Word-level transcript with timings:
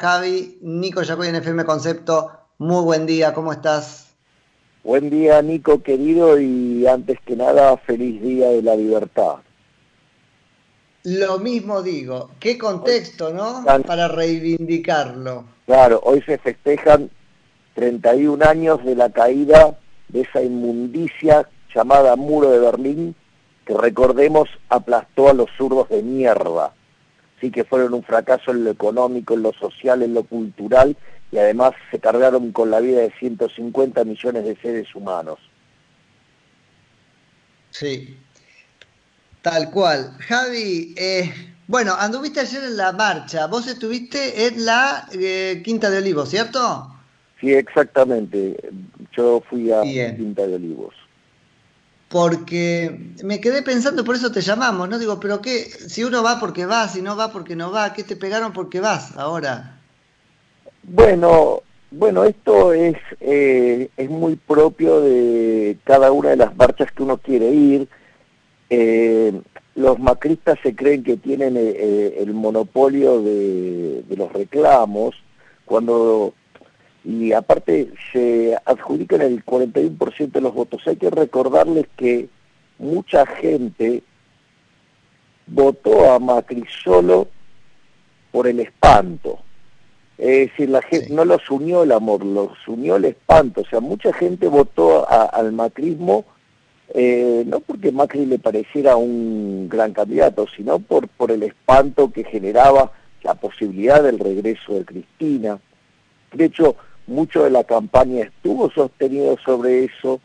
Javi, 0.00 0.58
Nico 0.62 1.02
Yacoy 1.02 1.28
en 1.28 1.36
FM 1.36 1.66
Concepto, 1.66 2.30
muy 2.56 2.82
buen 2.82 3.04
día, 3.04 3.34
¿cómo 3.34 3.52
estás? 3.52 4.14
Buen 4.82 5.10
día 5.10 5.42
Nico 5.42 5.82
querido 5.82 6.40
y 6.40 6.86
antes 6.86 7.18
que 7.26 7.36
nada 7.36 7.76
feliz 7.76 8.22
día 8.22 8.48
de 8.48 8.62
la 8.62 8.76
libertad. 8.76 9.36
Lo 11.04 11.38
mismo 11.38 11.82
digo, 11.82 12.30
qué 12.40 12.56
contexto, 12.56 13.30
¿no? 13.34 13.62
Para 13.86 14.08
reivindicarlo. 14.08 15.44
Claro, 15.66 16.00
hoy 16.02 16.22
se 16.22 16.38
festejan 16.38 17.10
31 17.74 18.42
años 18.42 18.82
de 18.82 18.96
la 18.96 19.10
caída 19.10 19.78
de 20.08 20.22
esa 20.22 20.40
inmundicia 20.40 21.46
llamada 21.74 22.16
Muro 22.16 22.50
de 22.50 22.58
Berlín, 22.58 23.14
que 23.66 23.74
recordemos 23.74 24.48
aplastó 24.70 25.28
a 25.28 25.34
los 25.34 25.50
zurdos 25.58 25.90
de 25.90 26.02
mierda. 26.02 26.72
Sí 27.40 27.50
que 27.50 27.64
fueron 27.64 27.94
un 27.94 28.02
fracaso 28.02 28.50
en 28.50 28.64
lo 28.64 28.70
económico, 28.70 29.34
en 29.34 29.42
lo 29.42 29.52
social, 29.52 30.02
en 30.02 30.14
lo 30.14 30.24
cultural 30.24 30.96
y 31.32 31.38
además 31.38 31.72
se 31.90 31.98
cargaron 31.98 32.52
con 32.52 32.70
la 32.70 32.80
vida 32.80 33.00
de 33.00 33.12
150 33.18 34.04
millones 34.04 34.44
de 34.44 34.56
seres 34.56 34.94
humanos. 34.94 35.38
Sí, 37.70 38.18
tal 39.42 39.70
cual. 39.70 40.16
Javi, 40.18 40.94
eh, 40.96 41.32
bueno, 41.68 41.94
anduviste 41.96 42.40
ayer 42.40 42.64
en 42.64 42.76
la 42.76 42.92
marcha, 42.92 43.46
vos 43.46 43.68
estuviste 43.68 44.46
en 44.46 44.64
la 44.64 45.08
eh, 45.12 45.62
Quinta 45.64 45.88
de 45.88 45.98
Olivos, 45.98 46.30
¿cierto? 46.30 46.96
Sí, 47.40 47.52
exactamente. 47.52 48.56
Yo 49.16 49.42
fui 49.48 49.70
a 49.70 49.82
Quinta 49.82 50.46
de 50.46 50.56
Olivos. 50.56 50.94
Porque 52.10 53.12
me 53.22 53.40
quedé 53.40 53.62
pensando, 53.62 54.04
por 54.04 54.16
eso 54.16 54.32
te 54.32 54.40
llamamos, 54.40 54.88
¿no? 54.88 54.98
Digo, 54.98 55.20
pero 55.20 55.40
qué, 55.40 55.62
si 55.62 56.02
uno 56.02 56.24
va 56.24 56.40
porque 56.40 56.66
va, 56.66 56.88
si 56.88 57.02
no 57.02 57.16
va 57.16 57.30
porque 57.30 57.54
no 57.54 57.70
va, 57.70 57.92
¿qué 57.92 58.02
te 58.02 58.16
pegaron 58.16 58.52
porque 58.52 58.80
vas 58.80 59.16
ahora? 59.16 59.78
Bueno, 60.82 61.62
bueno, 61.92 62.24
esto 62.24 62.72
es, 62.72 62.96
eh, 63.20 63.90
es 63.96 64.10
muy 64.10 64.34
propio 64.34 65.00
de 65.00 65.78
cada 65.84 66.10
una 66.10 66.30
de 66.30 66.36
las 66.36 66.56
marchas 66.56 66.90
que 66.90 67.04
uno 67.04 67.18
quiere 67.18 67.48
ir. 67.48 67.88
Eh, 68.70 69.40
los 69.76 70.00
macristas 70.00 70.58
se 70.64 70.74
creen 70.74 71.04
que 71.04 71.16
tienen 71.16 71.56
eh, 71.56 72.16
el 72.18 72.34
monopolio 72.34 73.22
de, 73.22 74.02
de, 74.02 74.16
los 74.16 74.32
reclamos, 74.32 75.14
cuando 75.64 76.34
y 77.04 77.32
aparte 77.32 77.92
se 78.12 78.56
adjudican 78.64 79.22
el 79.22 79.44
41% 79.44 80.32
de 80.32 80.40
los 80.40 80.54
votos. 80.54 80.82
Hay 80.86 80.96
que 80.96 81.10
recordarles 81.10 81.86
que 81.96 82.28
mucha 82.78 83.26
gente 83.26 84.02
votó 85.46 86.12
a 86.12 86.18
Macri 86.18 86.64
solo 86.84 87.28
por 88.30 88.46
el 88.46 88.60
espanto. 88.60 89.38
Es 90.18 90.50
decir, 90.50 90.68
la 90.68 90.82
gente, 90.82 91.12
no 91.12 91.24
los 91.24 91.50
unió 91.50 91.82
el 91.82 91.92
amor, 91.92 92.24
los 92.24 92.50
unió 92.68 92.96
el 92.96 93.06
espanto. 93.06 93.62
O 93.62 93.64
sea, 93.64 93.80
mucha 93.80 94.12
gente 94.12 94.48
votó 94.48 95.08
al 95.10 95.52
macrismo 95.52 96.26
eh, 96.92 97.44
no 97.46 97.60
porque 97.60 97.92
Macri 97.92 98.26
le 98.26 98.38
pareciera 98.38 98.96
un 98.96 99.68
gran 99.68 99.92
candidato, 99.92 100.46
sino 100.56 100.80
por, 100.80 101.08
por 101.08 101.30
el 101.30 101.44
espanto 101.44 102.10
que 102.10 102.24
generaba 102.24 102.90
la 103.22 103.34
posibilidad 103.34 104.02
del 104.02 104.18
regreso 104.18 104.74
de 104.74 104.84
Cristina. 104.84 105.58
De 106.32 106.46
hecho, 106.46 106.76
mucho 107.10 107.44
de 107.44 107.50
la 107.50 107.64
campaña 107.64 108.24
estuvo 108.24 108.70
sostenido 108.70 109.36
sobre 109.44 109.84
eso, 109.84 110.20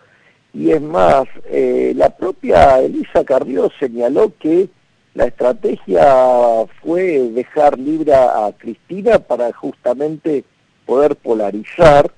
y 0.53 0.71
es 0.71 0.81
más, 0.81 1.25
eh, 1.49 1.93
la 1.95 2.15
propia 2.15 2.79
Elisa 2.79 3.25
Carrió 3.25 3.69
señaló 3.79 4.33
que 4.39 4.69
la 5.13 5.25
estrategia 5.25 6.65
fue 6.81 7.19
dejar 7.31 7.77
libre 7.77 8.13
a 8.13 8.53
Cristina 8.57 9.19
para 9.19 9.51
justamente 9.53 10.45
poder 10.85 11.15
polarizar 11.15 12.11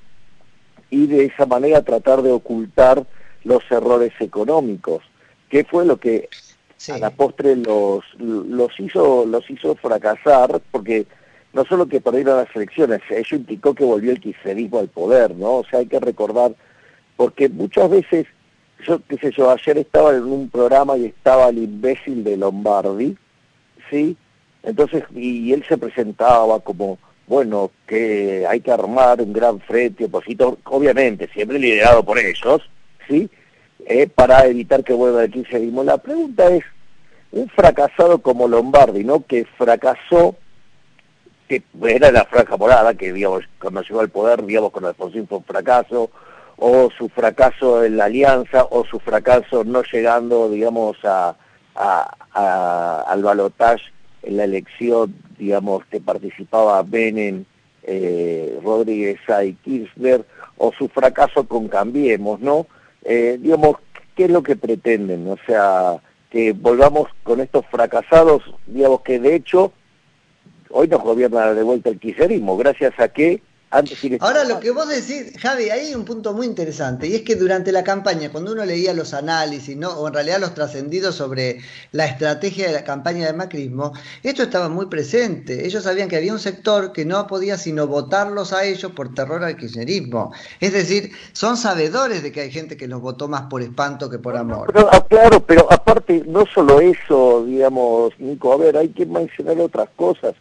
y 0.90 1.08
de 1.08 1.26
esa 1.26 1.46
manera 1.46 1.82
tratar 1.84 2.22
de 2.22 2.32
ocultar 2.32 3.06
los 3.44 3.64
errores 3.70 4.14
económicos, 4.20 5.04
que 5.50 5.64
fue 5.64 5.86
lo 5.86 5.98
que 5.98 6.30
a 6.92 6.98
la 6.98 7.10
postre 7.10 7.56
los, 7.56 8.04
los, 8.20 8.80
hizo, 8.80 9.26
los 9.26 9.50
hizo 9.50 9.76
fracasar, 9.76 10.62
porque 10.72 11.08
no 11.58 11.66
solo 11.66 11.88
que 11.88 12.00
perdieron 12.00 12.38
las 12.38 12.56
elecciones, 12.56 13.02
eso 13.10 13.36
implicó 13.36 13.74
que 13.74 13.84
volvió 13.84 14.12
el 14.12 14.22
kirchnerismo 14.22 14.78
al 14.78 14.90
poder, 14.90 15.36
¿no? 15.36 15.56
O 15.56 15.66
sea, 15.66 15.80
hay 15.80 15.88
que 15.88 16.00
recordar, 16.00 16.54
porque 17.16 17.50
muchas 17.50 17.90
veces 17.90 18.28
yo 18.86 19.02
qué 19.10 19.18
sé 19.18 19.32
yo, 19.36 19.50
ayer 19.50 19.80
estaba 19.80 20.12
en 20.16 20.26
un 20.26 20.50
programa 20.52 20.96
y 20.98 21.06
estaba 21.06 21.50
el 21.50 21.58
imbécil 21.58 22.24
de 22.24 22.38
Lombardi, 22.38 23.18
¿sí? 23.90 24.16
Entonces, 24.62 25.04
y, 25.16 25.52
él 25.52 25.66
se 25.68 25.80
presentaba 25.80 26.60
como, 26.60 27.00
bueno, 27.26 27.72
que 27.88 28.46
hay 28.48 28.60
que 28.60 28.72
armar 28.72 29.20
un 29.20 29.34
gran 29.34 29.60
frente 29.60 30.06
opositor, 30.06 30.60
obviamente, 30.66 31.28
siempre 31.34 31.58
liderado 31.58 32.04
por 32.04 32.20
ellos, 32.20 32.62
¿sí? 33.10 33.32
Eh, 33.88 34.06
para 34.06 34.46
evitar 34.46 34.84
que 34.84 34.94
vuelva 34.94 35.24
el 35.24 35.32
kirchnerismo. 35.32 35.84
La 35.84 35.98
pregunta 35.98 36.54
es, 36.54 36.64
un 37.32 37.50
fracasado 37.50 38.20
como 38.20 38.48
Lombardi, 38.48 39.04
¿no? 39.04 39.26
Que 39.26 39.46
fracasó, 39.58 40.36
que 41.48 41.64
era 41.84 42.12
la 42.12 42.26
franja 42.26 42.58
morada, 42.58 42.94
que, 42.94 43.14
digamos, 43.14 43.44
cuando 43.60 43.82
llegó 43.82 44.02
al 44.02 44.10
poder, 44.10 44.46
digamos, 44.46 44.72
con 44.72 44.86
Alfonsín 44.86 45.28
fue 45.28 45.40
un 45.40 45.44
fracaso, 45.44 46.10
o 46.58 46.90
su 46.98 47.08
fracaso 47.10 47.84
en 47.84 47.98
la 47.98 48.06
alianza 48.06 48.66
o 48.72 48.84
su 48.86 49.00
fracaso 49.00 49.64
no 49.64 49.84
llegando, 49.84 50.50
digamos, 50.50 50.98
a, 51.04 51.36
al 51.76 53.24
balotaje 53.24 53.84
en 54.24 54.38
la 54.38 54.44
elección, 54.44 55.16
digamos, 55.38 55.86
que 55.86 56.02
participaba 56.02 56.82
Benen, 56.84 57.46
eh, 57.84 58.60
Rodríguez 58.64 59.20
y 59.46 59.54
Kirchner, 59.54 60.26
o 60.58 60.74
su 60.74 60.90
fracaso 60.90 61.48
con 61.48 61.68
Cambiemos, 61.68 62.40
¿no? 62.40 62.66
Eh, 63.04 63.38
digamos, 63.40 63.78
¿qué 64.16 64.26
es 64.26 64.32
lo 64.32 64.42
que 64.44 64.56
pretenden? 64.56 65.28
O 65.28 65.38
sea, 65.46 66.02
que 66.30 66.52
volvamos 66.52 67.08
con 67.24 67.40
estos 67.40 67.66
fracasados, 67.68 68.44
digamos 68.66 69.02
que 69.02 69.20
de 69.20 69.36
hecho 69.36 69.72
hoy 70.72 70.88
nos 70.88 71.02
gobierna 71.02 71.54
de 71.54 71.64
vuelta 71.64 71.90
el 71.90 72.00
kirchnerismo, 72.00 72.58
gracias 72.58 72.94
a 73.00 73.08
que 73.10 73.42
Ahora 74.22 74.46
lo 74.46 74.62
que 74.62 74.72
vos 74.72 74.88
decís, 74.88 75.34
Javi, 75.42 75.70
ahí 75.70 75.88
hay 75.88 75.96
un 75.96 76.06
punto 76.06 76.32
muy 76.32 76.46
interesante, 76.46 77.06
y 77.06 77.16
es 77.16 77.24
que 77.24 77.36
durante 77.36 77.74
la 77.74 77.84
campaña, 77.84 78.32
cuando 78.32 78.54
uno 78.54 78.64
leía 78.64 78.94
los 78.94 79.14
análisis, 79.14 79.76
¿no? 79.76 79.90
o 79.90 80.08
en 80.08 80.14
realidad 80.14 80.40
los 80.40 80.54
trascendidos 80.54 81.16
sobre 81.16 81.60
la 81.92 82.06
estrategia 82.06 82.68
de 82.68 82.74
la 82.74 82.86
campaña 82.86 83.26
de 83.28 83.34
macrismo, 83.34 83.92
esto 84.24 84.44
estaba 84.44 84.70
muy 84.70 84.86
presente. 84.86 85.66
Ellos 85.66 85.84
sabían 85.84 86.08
que 86.08 86.16
había 86.16 86.32
un 86.32 86.40
sector 86.40 86.94
que 86.94 87.04
no 87.04 87.28
podía 87.28 87.58
sino 87.58 87.88
votarlos 87.88 88.54
a 88.54 88.64
ellos 88.64 88.94
por 88.94 89.14
terror 89.14 89.44
al 89.44 89.58
kirchnerismo. 89.58 90.32
Es 90.62 90.72
decir, 90.72 91.12
son 91.34 91.58
sabedores 91.58 92.24
de 92.24 92.32
que 92.32 92.42
hay 92.42 92.52
gente 92.52 92.78
que 92.78 92.88
los 92.88 93.02
votó 93.02 93.28
más 93.28 93.44
por 93.44 93.62
espanto 93.62 94.10
que 94.10 94.18
por 94.18 94.38
amor. 94.38 94.72
Ah, 94.92 95.06
claro, 95.10 95.42
pero 95.46 95.68
aparte, 95.70 96.24
no 96.26 96.46
solo 96.46 96.80
eso, 96.80 97.44
digamos, 97.46 98.18
Nico, 98.18 98.54
a 98.54 98.58
ver, 98.58 98.78
hay 98.78 98.90
que 98.90 99.06
mencionar 99.06 99.60
otras 99.60 99.90
cosas. 99.98 100.36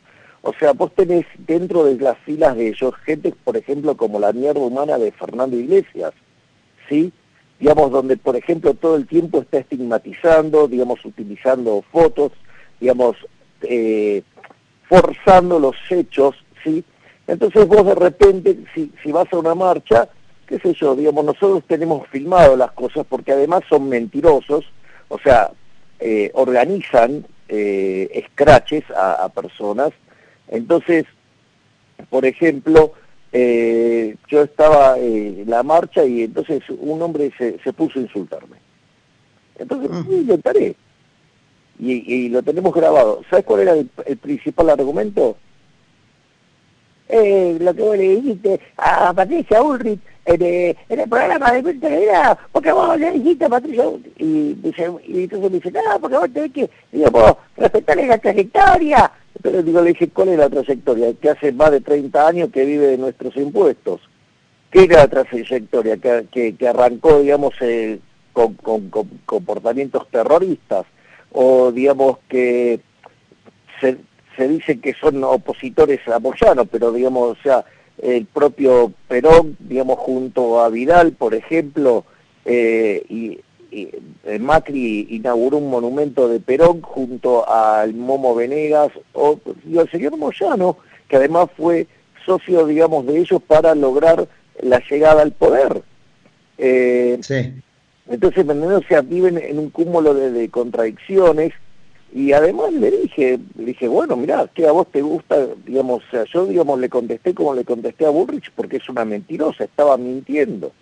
O 0.46 0.54
sea, 0.60 0.74
vos 0.74 0.92
tenés 0.94 1.26
dentro 1.38 1.82
de 1.82 1.96
las 1.96 2.16
filas 2.18 2.56
de 2.56 2.68
ellos 2.68 2.94
gente, 3.04 3.34
por 3.42 3.56
ejemplo, 3.56 3.96
como 3.96 4.20
la 4.20 4.32
mierda 4.32 4.60
humana 4.60 4.96
de 4.96 5.10
Fernando 5.10 5.56
Iglesias, 5.56 6.12
¿sí? 6.88 7.12
Digamos, 7.58 7.90
donde, 7.90 8.16
por 8.16 8.36
ejemplo, 8.36 8.74
todo 8.74 8.94
el 8.94 9.08
tiempo 9.08 9.40
está 9.40 9.58
estigmatizando, 9.58 10.68
digamos, 10.68 11.04
utilizando 11.04 11.82
fotos, 11.90 12.30
digamos, 12.78 13.16
eh, 13.62 14.22
forzando 14.88 15.58
los 15.58 15.74
hechos, 15.90 16.36
¿sí? 16.62 16.84
Entonces 17.26 17.66
vos 17.66 17.84
de 17.84 17.96
repente, 17.96 18.56
si, 18.72 18.92
si 19.02 19.10
vas 19.10 19.26
a 19.32 19.38
una 19.38 19.56
marcha, 19.56 20.08
qué 20.46 20.60
sé 20.60 20.74
yo, 20.74 20.94
digamos, 20.94 21.24
nosotros 21.24 21.64
tenemos 21.66 22.06
filmado 22.06 22.56
las 22.56 22.70
cosas 22.70 23.04
porque 23.08 23.32
además 23.32 23.62
son 23.68 23.88
mentirosos, 23.88 24.64
o 25.08 25.18
sea, 25.18 25.50
eh, 25.98 26.30
organizan 26.34 27.26
eh, 27.48 28.24
scratches 28.30 28.84
a 28.94 29.28
personas 29.30 29.90
entonces, 30.48 31.04
por 32.10 32.24
ejemplo, 32.24 32.92
eh, 33.32 34.16
yo 34.28 34.42
estaba 34.42 34.98
en 34.98 35.44
la 35.48 35.62
marcha 35.62 36.04
y 36.04 36.22
entonces 36.22 36.62
un 36.68 37.02
hombre 37.02 37.32
se, 37.36 37.58
se 37.58 37.72
puso 37.72 37.98
a 37.98 38.02
insultarme. 38.02 38.56
Entonces, 39.58 39.90
lo 39.90 40.16
intentaré. 40.16 40.76
Y, 41.78 42.14
y, 42.14 42.28
lo 42.28 42.42
tenemos 42.42 42.74
grabado. 42.74 43.22
¿Sabes 43.28 43.44
cuál 43.44 43.60
era 43.60 43.72
el, 43.74 44.16
principal 44.16 44.70
argumento? 44.70 45.36
Eh, 47.08 47.58
lo 47.60 47.74
que 47.74 47.82
vos 47.82 47.96
le 47.96 48.16
dijiste 48.16 48.60
a 48.78 49.12
Patricia 49.12 49.62
Ulrich 49.62 50.00
en, 50.24 50.42
eh, 50.42 50.76
en 50.88 51.00
el 51.00 51.08
programa 51.08 51.52
de 51.52 51.62
Vida, 51.62 52.38
porque 52.50 52.72
vos 52.72 52.98
le 52.98 53.12
dijiste 53.12 53.44
a 53.44 53.48
Patricia 53.48 53.86
Ulrich. 53.86 54.12
Y, 54.18 54.56
entonces 54.62 55.50
me 55.50 55.58
dice, 55.60 55.70
no, 55.70 56.00
porque 56.00 56.16
vos 56.16 56.32
tenés 56.32 56.52
que, 56.52 56.70
digo, 56.90 57.38
respetarle 57.56 58.06
la 58.06 58.18
trayectoria, 58.18 59.12
pero 59.42 59.62
digo, 59.62 59.80
le 59.82 59.90
dije, 59.90 60.08
¿cuál 60.08 60.28
es 60.30 60.38
la 60.38 60.48
trayectoria? 60.48 61.12
Que 61.14 61.30
hace 61.30 61.52
más 61.52 61.70
de 61.70 61.80
30 61.80 62.26
años 62.26 62.50
que 62.52 62.64
vive 62.64 62.86
de 62.86 62.98
nuestros 62.98 63.36
impuestos. 63.36 64.00
¿Qué 64.70 64.84
era 64.84 64.98
la 64.98 65.08
trayectoria? 65.08 65.96
Que, 65.96 66.54
que, 66.56 66.68
arrancó, 66.68 67.20
digamos, 67.20 67.54
eh, 67.60 68.00
con, 68.32 68.56
comportamientos 69.24 70.08
terroristas, 70.10 70.86
o 71.32 71.72
digamos 71.72 72.18
que 72.28 72.80
se, 73.80 73.98
se 74.36 74.48
dice 74.48 74.80
que 74.80 74.94
son 74.94 75.22
opositores 75.24 76.06
a 76.08 76.18
Moyano, 76.18 76.66
pero 76.66 76.92
digamos, 76.92 77.38
o 77.38 77.42
sea, 77.42 77.64
el 78.02 78.26
propio 78.26 78.92
Perón, 79.08 79.56
digamos, 79.58 79.98
junto 79.98 80.60
a 80.60 80.68
Vidal, 80.68 81.12
por 81.12 81.34
ejemplo, 81.34 82.04
eh, 82.44 83.04
y, 83.08 83.40
Macri 84.40 85.06
inauguró 85.10 85.58
un 85.58 85.70
monumento 85.70 86.28
de 86.28 86.40
Perón 86.40 86.82
junto 86.82 87.48
al 87.48 87.94
Momo 87.94 88.34
Venegas 88.34 88.90
o 89.12 89.38
y 89.68 89.78
al 89.78 89.90
señor 89.90 90.16
Moyano, 90.16 90.78
que 91.08 91.16
además 91.16 91.48
fue 91.56 91.86
socio, 92.24 92.66
digamos, 92.66 93.06
de 93.06 93.18
ellos 93.18 93.40
para 93.46 93.74
lograr 93.74 94.28
la 94.60 94.82
llegada 94.90 95.22
al 95.22 95.32
poder. 95.32 95.82
Eh, 96.58 97.18
sí. 97.22 97.52
Entonces, 98.08 98.46
o 98.48 98.82
sea, 98.88 99.00
viven 99.00 99.38
en 99.38 99.58
un 99.58 99.70
cúmulo 99.70 100.14
de, 100.14 100.48
contradicciones 100.48 101.52
y 102.14 102.32
además 102.32 102.72
le 102.72 102.90
dije, 102.90 103.38
le 103.56 103.64
dije, 103.64 103.88
bueno, 103.88 104.16
mirá, 104.16 104.48
que 104.54 104.66
a 104.66 104.72
vos 104.72 104.86
te 104.92 105.02
gusta, 105.02 105.46
digamos, 105.66 106.04
o 106.04 106.10
sea, 106.10 106.24
yo, 106.32 106.46
digamos, 106.46 106.78
le 106.78 106.88
contesté 106.88 107.34
como 107.34 107.54
le 107.54 107.64
contesté 107.64 108.06
a 108.06 108.10
Bullrich 108.10 108.52
porque 108.54 108.76
es 108.76 108.88
una 108.88 109.04
mentirosa, 109.04 109.64
estaba 109.64 109.96
mintiendo. 109.96 110.72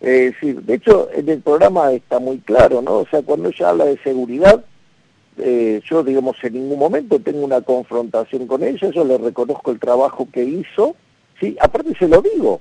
Eh, 0.00 0.32
sí, 0.40 0.52
de 0.52 0.74
hecho, 0.74 1.08
en 1.14 1.28
el 1.28 1.40
programa 1.40 1.92
está 1.92 2.18
muy 2.18 2.38
claro, 2.38 2.82
¿no? 2.82 2.98
O 2.98 3.06
sea, 3.06 3.22
cuando 3.22 3.48
ella 3.48 3.70
habla 3.70 3.84
de 3.86 3.98
seguridad, 3.98 4.64
eh, 5.38 5.80
yo, 5.88 6.04
digamos, 6.04 6.36
en 6.42 6.54
ningún 6.54 6.78
momento 6.78 7.18
tengo 7.18 7.44
una 7.44 7.60
confrontación 7.60 8.46
con 8.46 8.62
ella, 8.62 8.90
yo 8.90 9.04
le 9.04 9.18
reconozco 9.18 9.70
el 9.70 9.80
trabajo 9.80 10.28
que 10.32 10.44
hizo, 10.44 10.94
sí, 11.40 11.56
aparte 11.60 11.94
se 11.98 12.08
lo 12.08 12.22
digo, 12.22 12.60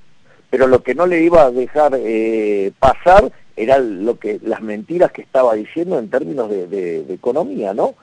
pero 0.50 0.68
lo 0.68 0.81
que 0.83 0.95
no 0.95 1.06
le 1.06 1.21
iba 1.21 1.44
a 1.44 1.51
dejar 1.51 1.94
eh, 1.95 2.71
pasar 2.80 3.31
era 3.56 3.77
lo 3.77 4.18
que 4.18 4.39
las 4.41 4.62
mentiras 4.62 5.12
que 5.12 5.21
estaba 5.21 5.53
diciendo 5.53 6.00
en 6.00 6.09
términos 6.09 6.50
de, 6.50 7.06
economía, 7.09 7.74
¿no? 7.74 7.95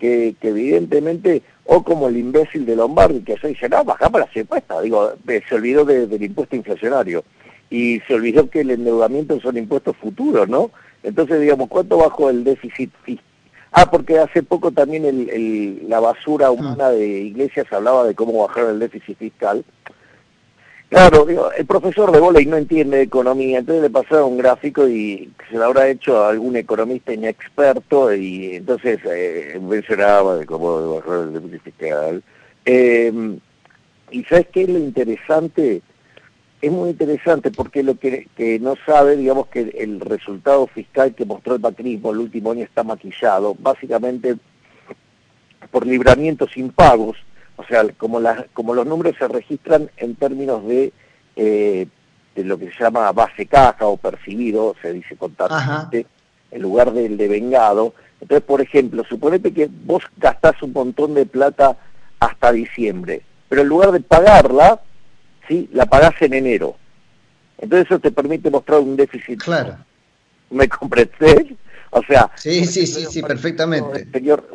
Que, 0.00 0.34
evidentemente, 0.42 1.42
o 1.64 1.82
como 1.82 2.08
el 2.08 2.16
imbécil 2.16 2.66
de 2.66 2.76
Lombardi, 2.76 3.20
que 3.20 3.34
eso 3.34 3.46
dice, 3.46 3.68
no, 3.68 3.84
bajamos 3.84 4.20
la 4.20 4.28
impuestos, 4.34 4.82
digo, 4.82 5.12
se 5.48 5.54
olvidó 5.54 5.84
del 5.84 6.22
impuesto 6.22 6.56
inflacionario 6.56 7.24
y 7.70 8.00
se 8.00 8.14
olvidó 8.14 8.48
que 8.48 8.60
el 8.60 8.70
endeudamiento 8.70 9.40
son 9.40 9.56
impuestos 9.56 9.96
futuros, 9.96 10.48
¿no? 10.48 10.70
Entonces, 11.02 11.40
digamos, 11.40 11.68
¿cuánto 11.68 11.98
bajó 11.98 12.30
el 12.30 12.44
déficit 12.44 12.90
fiscal? 13.02 13.24
Ah, 13.72 13.90
porque 13.90 14.18
hace 14.18 14.42
poco 14.42 14.70
también 14.70 15.04
el, 15.04 15.88
la 15.88 16.00
basura 16.00 16.50
humana 16.50 16.88
de 16.90 17.06
Iglesias 17.06 17.66
hablaba 17.70 18.06
de 18.06 18.14
cómo 18.14 18.46
bajar 18.46 18.70
el 18.70 18.78
déficit 18.78 19.18
fiscal. 19.18 19.64
Claro, 20.88 21.26
digo, 21.26 21.52
el 21.52 21.66
profesor 21.66 22.12
de 22.12 22.20
volei 22.20 22.46
no 22.46 22.56
entiende 22.56 23.02
economía, 23.02 23.58
entonces 23.58 23.82
le 23.82 23.90
pasaron 23.90 24.32
un 24.32 24.38
gráfico 24.38 24.88
y 24.88 25.30
se 25.50 25.56
lo 25.56 25.64
habrá 25.64 25.88
hecho 25.88 26.24
a 26.24 26.30
algún 26.30 26.56
economista 26.56 27.12
inexperto 27.12 28.14
y 28.14 28.56
entonces 28.56 29.00
eh, 29.04 29.60
mencionaba 29.60 30.36
de 30.36 30.46
cómo 30.46 30.94
bajar 30.94 31.24
el 31.24 31.32
déficit 31.34 31.62
fiscal. 31.62 32.22
Eh, 32.64 33.38
y 34.10 34.24
¿sabes 34.24 34.46
qué 34.52 34.62
es 34.62 34.68
lo 34.68 34.78
interesante? 34.78 35.82
Es 36.60 36.72
muy 36.72 36.90
interesante 36.90 37.50
porque 37.50 37.82
lo 37.82 37.98
que, 37.98 38.28
no 38.60 38.74
sabe, 38.86 39.16
digamos 39.16 39.48
que 39.48 39.60
el 39.78 40.00
resultado 40.00 40.66
fiscal 40.66 41.14
que 41.14 41.24
mostró 41.24 41.54
el 41.54 41.60
macrismo 41.60 42.10
el 42.10 42.18
último 42.18 42.52
año 42.52 42.64
está 42.64 42.82
maquillado, 42.82 43.54
básicamente 43.58 44.36
por 45.70 45.86
libramientos 45.86 46.56
impagos, 46.56 47.16
o 47.56 47.64
sea, 47.64 47.84
como, 47.96 48.20
como 48.52 48.74
los 48.74 48.86
números 48.86 49.16
se 49.18 49.28
registran 49.28 49.90
en 49.96 50.14
términos 50.14 50.66
de, 50.66 50.92
eh, 51.36 51.86
de 52.34 52.44
lo 52.44 52.58
que 52.58 52.70
se 52.72 52.82
llama 52.82 53.12
base 53.12 53.46
caja 53.46 53.86
o 53.86 53.96
percibido, 53.96 54.74
se 54.80 54.92
dice 54.92 55.16
contablemente, 55.16 56.06
en 56.50 56.62
lugar 56.62 56.92
del 56.92 57.16
de 57.16 57.28
vengado. 57.28 57.94
Entonces, 58.20 58.44
por 58.46 58.60
ejemplo, 58.60 59.04
suponete 59.08 59.52
que 59.52 59.68
vos 59.84 60.02
gastás 60.16 60.62
un 60.62 60.72
montón 60.72 61.14
de 61.14 61.26
plata 61.26 61.76
hasta 62.20 62.52
diciembre, 62.52 63.22
pero 63.48 63.62
en 63.62 63.68
lugar 63.68 63.92
de 63.92 64.00
pagarla, 64.00 64.80
¿sí? 65.48 65.68
la 65.72 65.86
pagás 65.86 66.20
en 66.20 66.34
enero. 66.34 66.76
Entonces 67.58 67.86
eso 67.86 67.98
te 67.98 68.10
permite 68.10 68.50
mostrar 68.50 68.80
un 68.80 68.96
déficit. 68.96 69.42
Claro. 69.42 69.76
¿Me 70.50 70.68
comprendés? 70.68 71.46
O 71.90 72.02
sea... 72.02 72.30
Sí, 72.36 72.64
sí, 72.66 72.86
sí, 72.86 73.06
sí, 73.08 73.22
perfectamente. 73.22 74.02
El 74.02 74.12
señor 74.12 74.48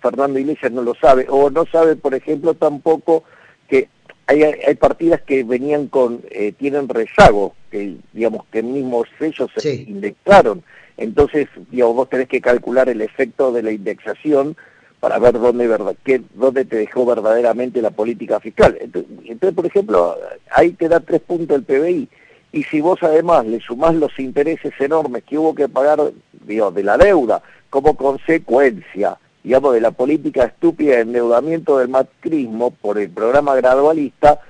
Fernando 0.00 0.38
Iglesias 0.38 0.72
no 0.72 0.82
lo 0.82 0.94
sabe, 0.94 1.26
o 1.28 1.50
no 1.50 1.64
sabe, 1.66 1.96
por 1.96 2.14
ejemplo, 2.14 2.54
tampoco 2.54 3.24
que 3.68 3.88
hay, 4.26 4.42
hay 4.42 4.74
partidas 4.74 5.22
que 5.22 5.44
venían 5.44 5.86
con, 5.88 6.20
eh, 6.30 6.52
tienen 6.52 6.88
rezago, 6.88 7.54
que 7.70 7.96
digamos 8.12 8.44
que 8.52 8.62
mismos 8.62 9.08
ellos 9.20 9.50
se 9.56 9.74
indexaron. 9.74 10.62
Entonces, 10.96 11.48
digamos, 11.70 11.96
vos 11.96 12.10
tenés 12.10 12.28
que 12.28 12.40
calcular 12.40 12.88
el 12.88 13.00
efecto 13.00 13.52
de 13.52 13.62
la 13.62 13.70
indexación 13.70 14.56
para 15.00 15.18
ver 15.18 15.38
dónde, 15.38 15.66
verdad, 15.66 15.94
qué, 16.04 16.22
dónde 16.34 16.64
te 16.64 16.76
dejó 16.76 17.04
verdaderamente 17.04 17.82
la 17.82 17.90
política 17.90 18.40
fiscal. 18.40 18.78
Entonces, 18.80 19.52
por 19.54 19.66
ejemplo, 19.66 20.16
ahí 20.50 20.72
te 20.72 20.88
da 20.88 21.00
tres 21.00 21.20
puntos 21.20 21.56
el 21.56 21.64
PBI, 21.64 22.08
y 22.52 22.62
si 22.64 22.80
vos 22.80 23.02
además 23.02 23.44
le 23.46 23.60
sumás 23.60 23.94
los 23.94 24.18
intereses 24.18 24.72
enormes 24.78 25.24
que 25.24 25.36
hubo 25.36 25.54
que 25.54 25.68
pagar 25.68 26.00
digo, 26.46 26.70
de 26.70 26.82
la 26.82 26.96
deuda 26.96 27.42
como 27.68 27.96
consecuencia, 27.96 29.18
digamos, 29.42 29.74
de 29.74 29.80
la 29.80 29.90
política 29.90 30.44
estúpida 30.44 30.96
de 30.96 31.02
endeudamiento 31.02 31.78
del 31.78 31.88
macrismo 31.88 32.70
por 32.70 32.98
el 32.98 33.10
programa 33.10 33.54
gradualista, 33.56 34.40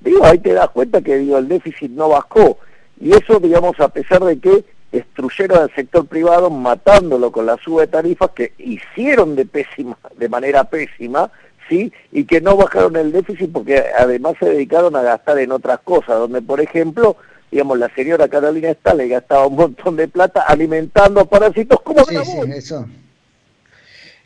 digo, 0.00 0.24
ahí 0.24 0.38
te 0.38 0.52
das 0.52 0.68
cuenta 0.70 1.00
que 1.00 1.16
digo, 1.16 1.38
el 1.38 1.48
déficit 1.48 1.90
no 1.90 2.10
bajó. 2.10 2.58
Y 3.00 3.12
eso, 3.12 3.40
digamos, 3.40 3.78
a 3.80 3.88
pesar 3.88 4.22
de 4.24 4.38
que 4.38 4.64
destruyeron 4.96 5.58
al 5.58 5.74
sector 5.74 6.06
privado 6.06 6.50
matándolo 6.50 7.30
con 7.30 7.46
la 7.46 7.56
suba 7.58 7.82
de 7.82 7.88
tarifas 7.88 8.30
que 8.30 8.52
hicieron 8.58 9.36
de 9.36 9.44
pésima, 9.44 9.98
de 10.16 10.28
manera 10.28 10.64
pésima, 10.64 11.30
sí, 11.68 11.92
y 12.12 12.24
que 12.24 12.40
no 12.40 12.56
bajaron 12.56 12.96
el 12.96 13.12
déficit 13.12 13.52
porque 13.52 13.82
además 13.98 14.34
se 14.38 14.46
dedicaron 14.46 14.96
a 14.96 15.02
gastar 15.02 15.38
en 15.38 15.52
otras 15.52 15.80
cosas, 15.80 16.18
donde 16.18 16.42
por 16.42 16.60
ejemplo, 16.60 17.16
digamos, 17.50 17.78
la 17.78 17.94
señora 17.94 18.28
Carolina 18.28 18.74
le 18.96 19.08
gastaba 19.08 19.46
un 19.46 19.56
montón 19.56 19.96
de 19.96 20.08
plata 20.08 20.42
alimentando 20.42 21.26
parásitos 21.26 21.80
como 21.82 22.04
sí, 22.04 22.16
sí, 22.24 22.38
eso. 22.54 22.86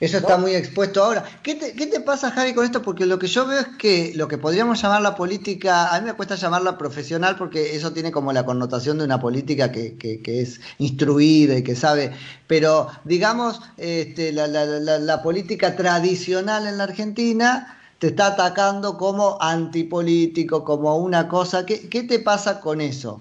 Eso 0.00 0.17
está 0.17 0.38
muy 0.38 0.55
expuesto 0.55 1.05
ahora. 1.05 1.25
¿Qué 1.43 1.55
te, 1.56 1.75
¿Qué 1.75 1.87
te, 1.87 2.00
pasa, 2.00 2.31
Javi, 2.31 2.55
con 2.55 2.64
esto? 2.64 2.81
Porque 2.81 3.05
lo 3.05 3.19
que 3.19 3.26
yo 3.26 3.47
veo 3.47 3.61
es 3.61 3.67
que 3.67 4.12
lo 4.14 4.29
que 4.29 4.38
podríamos 4.38 4.81
llamar 4.81 5.02
la 5.02 5.14
política, 5.14 5.94
a 5.94 6.00
mí 6.00 6.06
me 6.06 6.14
cuesta 6.14 6.37
llamarla 6.37 6.79
profesional 6.79 7.37
porque 7.37 7.76
eso 7.76 7.93
tiene 7.93 8.11
como 8.11 8.32
la 8.32 8.47
connotación 8.47 8.97
de 8.97 9.05
una 9.05 9.20
política 9.20 9.70
que, 9.70 9.99
que, 9.99 10.41
es 10.41 10.58
instruida 10.79 11.58
y 11.58 11.62
que 11.62 11.76
sabe, 11.76 12.12
pero 12.47 12.88
digamos, 13.05 13.61
este, 13.76 14.32
la, 14.32 14.47
la, 14.47 14.64
la, 14.64 15.23
política 15.23 15.76
tradicional 15.76 16.67
en 16.67 16.79
la 16.79 16.85
Argentina 16.85 17.79
te 17.99 18.06
está 18.06 18.29
atacando 18.29 18.96
como 18.96 19.37
antipolítico, 19.38 20.64
como 20.64 20.96
una 20.96 21.29
cosa. 21.29 21.67
¿Qué, 21.67 21.91
qué 21.91 22.05
te 22.05 22.20
pasa 22.20 22.60
con 22.60 22.81
eso? 22.81 23.20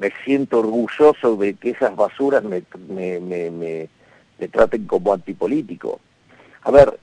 Me 0.00 0.12
siento 0.24 0.58
orgulloso 0.58 1.36
de 1.36 1.54
que 1.54 1.70
esas 1.70 1.94
basuras 1.94 2.42
me, 2.42 2.64
me, 2.88 3.20
me, 3.20 3.88
me 4.40 4.48
traten 4.48 4.84
como 4.86 5.12
antipolítico 5.12 6.00
a 6.68 6.70
ver, 6.70 6.98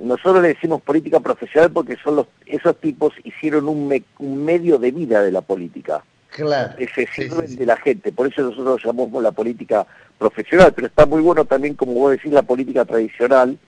nosotros 0.00 0.42
le 0.42 0.48
decimos 0.48 0.80
política 0.82 1.20
profesional 1.20 1.70
porque 1.70 1.96
son 1.96 2.16
los, 2.16 2.26
esos 2.46 2.76
tipos 2.80 3.12
hicieron 3.24 3.68
un, 3.68 3.88
medio 4.44 4.78
de 4.78 4.90
vida 4.90 5.22
de 5.22 5.32
la 5.32 5.40
política. 5.40 6.04
Claro. 6.28 6.76
Que 6.76 6.88
se 6.88 7.06
sirven 7.08 7.56
de 7.56 7.66
la 7.66 7.76
gente, 7.76 8.10
por 8.10 8.26
eso 8.26 8.42
nosotros 8.42 8.80
llamamos 8.82 9.22
la 9.22 9.32
política 9.32 9.86
profesional, 10.18 10.72
pero 10.72 10.86
está 10.86 11.04
muy 11.04 11.20
bueno 11.20 11.44
también, 11.44 11.74
como 11.74 11.92
vos 11.92 12.12
decís, 12.12 12.32
la 12.32 12.42
política 12.42 12.86
tradicional, 12.86 13.58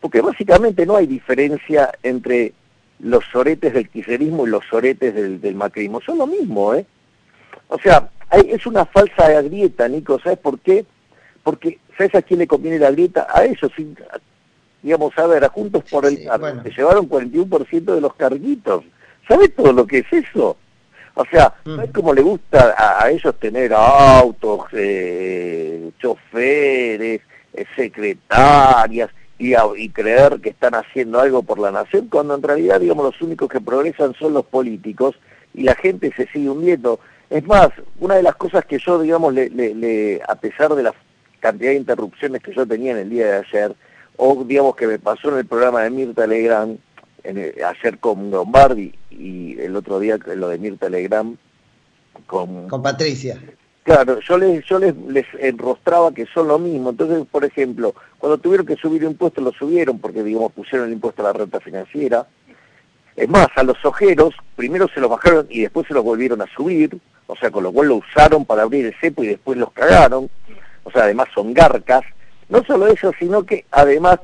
porque 0.00 0.20
básicamente 0.20 0.86
no 0.86 0.96
hay 0.96 1.06
diferencia 1.06 1.90
entre 2.02 2.52
los 3.00 3.24
soretes 3.32 3.72
del 3.72 3.88
kirchnerismo 3.88 4.46
y 4.46 4.50
los 4.50 4.64
soretes 4.66 5.14
del, 5.14 5.54
macrismo, 5.56 6.00
son 6.00 6.18
lo 6.18 6.28
mismo, 6.28 6.74
¿eh? 6.74 6.86
O 7.66 7.78
sea, 7.78 8.08
hay, 8.30 8.50
es 8.50 8.64
una 8.66 8.84
falsa 8.84 9.42
grieta, 9.42 9.88
Nico, 9.88 10.20
¿sabes 10.20 10.38
por 10.38 10.60
qué? 10.60 10.84
Porque 11.42 11.78
¿sabes 11.96 12.14
a 12.14 12.22
quién 12.22 12.40
le 12.40 12.46
conviene 12.46 12.78
la 12.78 12.90
grieta? 12.90 13.26
A 13.32 13.44
ellos, 13.44 13.70
digamos, 14.82 15.16
a 15.18 15.26
ver, 15.26 15.44
a 15.44 15.48
Juntos 15.48 15.84
por 15.90 16.06
el 16.06 16.18
se 16.18 16.70
llevaron 16.70 17.08
41% 17.08 17.94
de 17.94 18.00
los 18.00 18.14
carguitos. 18.14 18.84
¿Sabes 19.28 19.54
todo 19.54 19.72
lo 19.72 19.86
que 19.86 19.98
es 19.98 20.12
eso? 20.12 20.56
O 21.14 21.24
sea, 21.26 21.54
mm. 21.64 21.76
¿sabes 21.76 21.90
cómo 21.92 22.14
le 22.14 22.22
gusta 22.22 22.74
a, 22.76 23.10
ellos 23.10 23.34
tener 23.38 23.72
autos, 23.74 24.60
eh, 24.72 25.90
choferes, 26.00 27.20
eh, 27.52 27.64
secretarias 27.76 29.10
y, 29.38 29.54
y 29.76 29.88
creer 29.90 30.40
que 30.40 30.50
están 30.50 30.74
haciendo 30.74 31.20
algo 31.20 31.42
por 31.42 31.58
la 31.58 31.70
nación, 31.70 32.08
cuando 32.08 32.34
en 32.34 32.42
realidad, 32.42 32.80
digamos, 32.80 33.04
los 33.04 33.20
únicos 33.20 33.48
que 33.48 33.60
progresan 33.60 34.14
son 34.14 34.32
los 34.32 34.46
políticos 34.46 35.16
y 35.52 35.64
la 35.64 35.74
gente 35.74 36.12
se 36.16 36.26
sigue 36.28 36.48
hundiendo? 36.48 36.98
Es 37.28 37.44
más, 37.46 37.70
una 37.98 38.16
de 38.16 38.22
las 38.22 38.36
cosas 38.36 38.64
que 38.64 38.78
yo, 38.78 39.00
digamos, 39.00 39.34
le, 39.34 39.48
le, 39.50 40.20
a 40.26 40.34
pesar 40.34 40.74
de 40.74 40.82
la 40.82 40.94
cantidad 41.42 41.72
de 41.72 41.76
interrupciones 41.76 42.40
que 42.40 42.54
yo 42.54 42.64
tenía 42.64 42.92
en 42.92 42.98
el 42.98 43.10
día 43.10 43.26
de 43.26 43.46
ayer, 43.46 43.76
o 44.16 44.44
digamos 44.44 44.76
que 44.76 44.86
me 44.86 44.98
pasó 44.98 45.30
en 45.30 45.38
el 45.38 45.46
programa 45.46 45.82
de 45.82 45.90
Mirta 45.90 46.26
Legrand, 46.26 46.78
en 47.24 47.38
ayer 47.38 47.98
con 47.98 48.30
Lombardi 48.30 48.94
y 49.10 49.58
el 49.60 49.76
otro 49.76 49.98
día 50.00 50.18
lo 50.34 50.48
de 50.48 50.58
Mirta 50.58 50.88
Legrand 50.88 51.36
con, 52.26 52.68
con 52.68 52.82
Patricia. 52.82 53.38
Claro, 53.82 54.20
yo 54.20 54.38
les, 54.38 54.64
yo 54.66 54.78
les, 54.78 54.94
les 55.08 55.26
enrostraba 55.40 56.14
que 56.14 56.26
son 56.26 56.46
lo 56.46 56.58
mismo. 56.58 56.90
Entonces, 56.90 57.26
por 57.30 57.44
ejemplo, 57.44 57.94
cuando 58.18 58.38
tuvieron 58.38 58.64
que 58.64 58.76
subir 58.76 59.02
impuestos, 59.02 59.42
lo 59.42 59.50
subieron 59.52 59.98
porque, 59.98 60.22
digamos, 60.22 60.52
pusieron 60.52 60.86
el 60.86 60.92
impuesto 60.92 61.22
a 61.22 61.26
la 61.26 61.32
renta 61.32 61.58
financiera. 61.58 62.26
Es 63.16 63.28
más, 63.28 63.48
a 63.56 63.64
los 63.64 63.84
ojeros, 63.84 64.34
primero 64.54 64.88
se 64.94 65.00
los 65.00 65.10
bajaron 65.10 65.46
y 65.50 65.62
después 65.62 65.88
se 65.88 65.94
los 65.94 66.04
volvieron 66.04 66.40
a 66.40 66.46
subir, 66.54 66.96
o 67.26 67.36
sea, 67.36 67.50
con 67.50 67.64
lo 67.64 67.72
cual 67.72 67.88
lo 67.88 67.96
usaron 67.96 68.44
para 68.44 68.62
abrir 68.62 68.86
el 68.86 68.94
cepo 69.00 69.24
y 69.24 69.28
después 69.28 69.58
los 69.58 69.72
cagaron. 69.72 70.30
O 70.84 70.90
sea, 70.90 71.04
además 71.04 71.28
son 71.34 71.54
garcas. 71.54 72.02
No 72.48 72.62
solo 72.64 72.86
eso, 72.86 73.12
sino 73.18 73.44
que 73.44 73.64
además, 73.70 74.18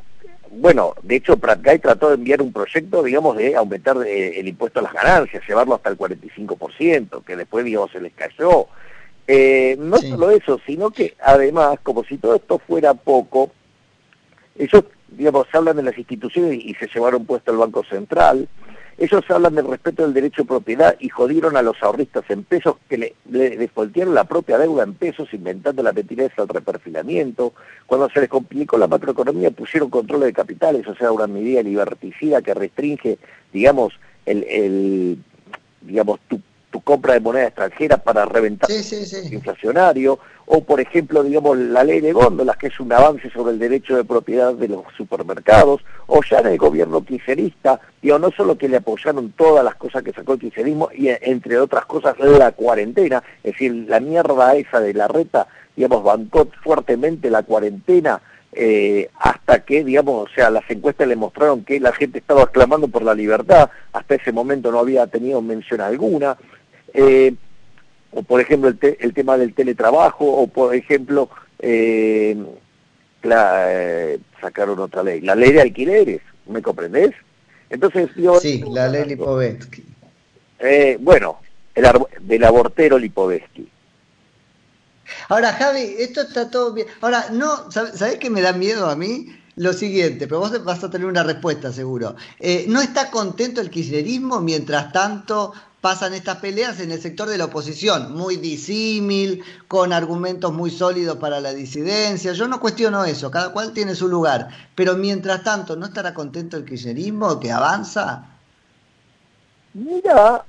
bueno, 0.51 0.95
de 1.03 1.17
hecho, 1.17 1.37
Pratgay 1.37 1.79
trató 1.79 2.09
de 2.09 2.17
enviar 2.17 2.43
un 2.43 2.53
proyecto, 2.53 3.03
digamos, 3.03 3.37
de 3.37 3.57
aumentar 3.57 3.97
eh, 4.07 4.39
el 4.39 4.49
impuesto 4.49 4.81
a 4.81 4.83
las 4.83 4.93
ganancias, 4.93 5.43
llevarlo 5.47 5.75
hasta 5.75 5.91
el 5.91 5.99
45%, 5.99 7.25
que 7.25 7.37
después, 7.37 7.65
digamos, 7.65 7.91
se 7.91 8.01
les 8.01 8.13
cayó. 8.13 8.67
Eh, 9.27 9.77
no 9.79 9.99
solo 9.99 10.31
eso, 10.31 10.59
sino 10.67 10.91
que 10.91 11.15
además, 11.23 11.79
como 11.83 12.03
si 12.05 12.17
todo 12.17 12.35
esto 12.35 12.59
fuera 12.59 12.95
poco, 12.95 13.51
ellos, 14.57 14.85
digamos, 15.09 15.47
hablan 15.53 15.77
de 15.77 15.83
las 15.83 15.99
instituciones 15.99 16.59
y 16.63 16.75
se 16.75 16.89
llevaron 16.89 17.27
puesto 17.27 17.53
el 17.53 17.59
Banco 17.59 17.85
Central, 17.85 18.49
ellos 18.99 19.25
hablan 19.29 19.55
del 19.55 19.69
respeto 19.69 20.03
del 20.03 20.13
derecho 20.13 20.43
de 20.43 20.49
propiedad 20.49 20.97
y 20.99 21.09
jodieron 21.09 21.57
a 21.57 21.63
los 21.63 21.81
ahorristas 21.83 22.25
en 22.29 22.43
pesos 22.43 22.77
que 22.89 22.99
le, 22.99 23.15
le 23.31 23.71
la 24.07 24.25
propia 24.25 24.59
deuda 24.59 24.83
en 24.83 24.95
pesos 24.95 25.33
inventando 25.33 25.83
la 25.83 25.93
mentireza 25.93 26.43
del 26.43 26.49
reperfilamiento. 26.49 27.53
Cuando 27.87 28.11
se 28.11 28.21
les 28.21 28.29
complicó 28.29 28.77
la 28.77 28.89
macroeconomía 28.89 29.53
pusieron 29.53 29.89
control 29.89 30.23
de 30.23 30.33
capitales, 30.33 30.87
o 30.89 30.97
sea, 30.97 31.13
una 31.13 31.29
medida 31.29 31.63
liberticida 31.63 32.43
que 32.43 32.55
restringe, 32.55 33.19
digamos, 33.53 33.95
el, 34.27 34.45
el 34.45 35.19
digamos, 35.83 36.19
tu 36.29 36.41
tu 36.71 36.81
compra 36.83 37.15
de 37.15 37.21
moneda 37.21 37.47
extranjera 37.47 37.97
para 37.97 38.25
reventar 38.27 38.71
el 38.71 39.33
inflacionario, 39.33 40.19
o 40.51 40.63
por 40.63 40.81
ejemplo, 40.81 41.23
digamos, 41.23 41.59
la 41.59 41.85
ley 41.85 42.01
de 42.01 42.13
góndolas, 42.13 42.57
que 42.57 42.69
es 42.69 42.81
un 42.81 42.91
avance 42.91 43.29
sobre 43.31 43.53
el 43.53 43.59
derecho 43.59 43.97
de 43.97 44.05
propiedad 44.05 44.55
de 44.55 44.69
los 44.69 44.83
supermercados, 44.97 45.83
o 46.07 46.23
ya 46.23 46.39
en 46.39 46.47
el 46.47 46.57
gobierno 46.57 47.05
kirchnerista, 47.05 47.79
digo, 48.01 48.19
no 48.19 48.31
solo 48.31 48.57
que 48.57 48.69
le 48.69 48.79
apoyaron 48.79 49.33
todas 49.33 49.63
las 49.63 49.75
cosas 49.75 50.03
que 50.03 50.13
sacó 50.13 50.33
el 50.33 50.41
kirchnerismo, 50.41 50.89
y 50.95 51.09
entre 51.09 51.59
otras 51.59 51.85
cosas 51.85 52.19
la 52.19 52.53
cuarentena, 52.53 53.23
es 53.45 53.53
decir, 53.53 53.87
la 53.89 54.01
mierda 54.01 54.57
esa 54.57 54.81
de 54.81 54.95
la 54.95 55.07
reta, 55.07 55.47
digamos, 55.77 56.03
bancó 56.03 56.49
fuertemente 56.63 57.31
la 57.31 57.43
cuarentena, 57.43 58.23
eh, 58.53 59.11
hasta 59.19 59.63
que, 59.65 59.85
digamos, 59.85 60.31
o 60.31 60.35
sea, 60.35 60.49
las 60.49 60.65
encuestas 60.71 61.09
le 61.09 61.17
mostraron 61.17 61.63
que 61.63 61.79
la 61.79 61.93
gente 61.93 62.21
estaba 62.21 62.51
clamando 62.51 62.89
por 62.89 63.03
la 63.03 63.15
libertad, 63.15 63.69
hasta 63.93 64.15
ese 64.15 64.33
momento 64.33 64.73
no 64.73 64.79
había 64.79 65.07
tenido 65.09 65.43
mención 65.43 65.83
alguna, 65.83 66.39
eh, 66.95 67.35
o 68.13 68.23
por 68.23 68.41
ejemplo 68.41 68.73
el, 68.81 69.15
tema 69.15 69.37
del 69.37 69.55
teletrabajo, 69.55 70.25
o 70.25 70.47
por 70.47 70.75
ejemplo, 70.75 71.29
eh, 71.59 72.37
eh, 73.23 74.19
sacaron 74.41 74.79
otra 74.79 75.03
ley, 75.03 75.21
la 75.21 75.35
ley 75.35 75.53
de 75.53 75.63
alquileres, 75.63 76.21
¿me 76.47 76.63
comprendés? 76.63 77.15
Entonces, 77.71 78.09
yo, 78.17 78.41
sí, 78.41 78.65
la 78.71 78.89
ley 78.89 79.05
Lipovetsky. 79.05 79.85
bueno, 81.01 81.41
el 81.75 81.87
del 82.21 82.45
abortero 82.45 82.99
Lipovetsky. 82.99 83.69
Ahora, 85.29 85.53
Javi, 85.53 85.97
esto 85.99 86.23
está 86.23 86.51
todo 86.51 86.73
bien. 86.73 86.87
Ahora, 87.01 87.27
no, 87.31 87.71
¿sabes 87.71 88.17
qué 88.19 88.31
me 88.31 88.41
da 88.41 88.53
miedo 88.53 88.89
a 88.89 88.97
mí? 88.97 89.35
Lo 89.57 89.73
siguiente, 89.73 90.29
pero 90.29 90.41
vos 90.41 90.65
vas 90.65 90.85
a 90.85 90.91
tener 90.91 91.07
una 91.07 91.25
respuesta 91.25 91.73
seguro. 91.73 92.15
¿No 92.69 92.81
está 92.81 93.11
contento 93.11 93.61
el 93.61 93.71
kirchnerismo 93.71 94.41
mientras 94.41 94.93
tanto 94.93 95.53
pasan 95.81 96.15
estas 96.15 96.39
peleas 96.39 96.81
en 96.81 96.91
el 96.91 97.01
sector 97.01 97.29
de 97.29 97.39
la 97.39 97.47
oposición, 97.47 98.13
muy 98.15 98.37
disímil, 98.37 99.45
con 99.69 99.93
argumentos 99.93 100.53
muy 100.53 100.71
sólidos 100.71 101.19
para 101.19 101.41
la 101.41 101.55
disidencia. 101.55 102.33
Yo 102.33 102.49
no 102.49 102.61
cuestiono 102.61 103.05
eso, 103.05 103.31
cada 103.31 103.53
cual 103.53 103.73
tiene 103.73 103.95
su 103.95 104.09
lugar. 104.09 104.49
Pero 104.75 104.97
mientras 104.97 105.45
tanto, 105.45 105.77
¿no 105.77 105.87
estará 105.87 106.15
contento 106.15 106.57
el 106.57 106.65
kirchnerismo 106.65 107.39
que 107.39 107.53
avanza? 107.53 108.27
Mira, 109.75 110.45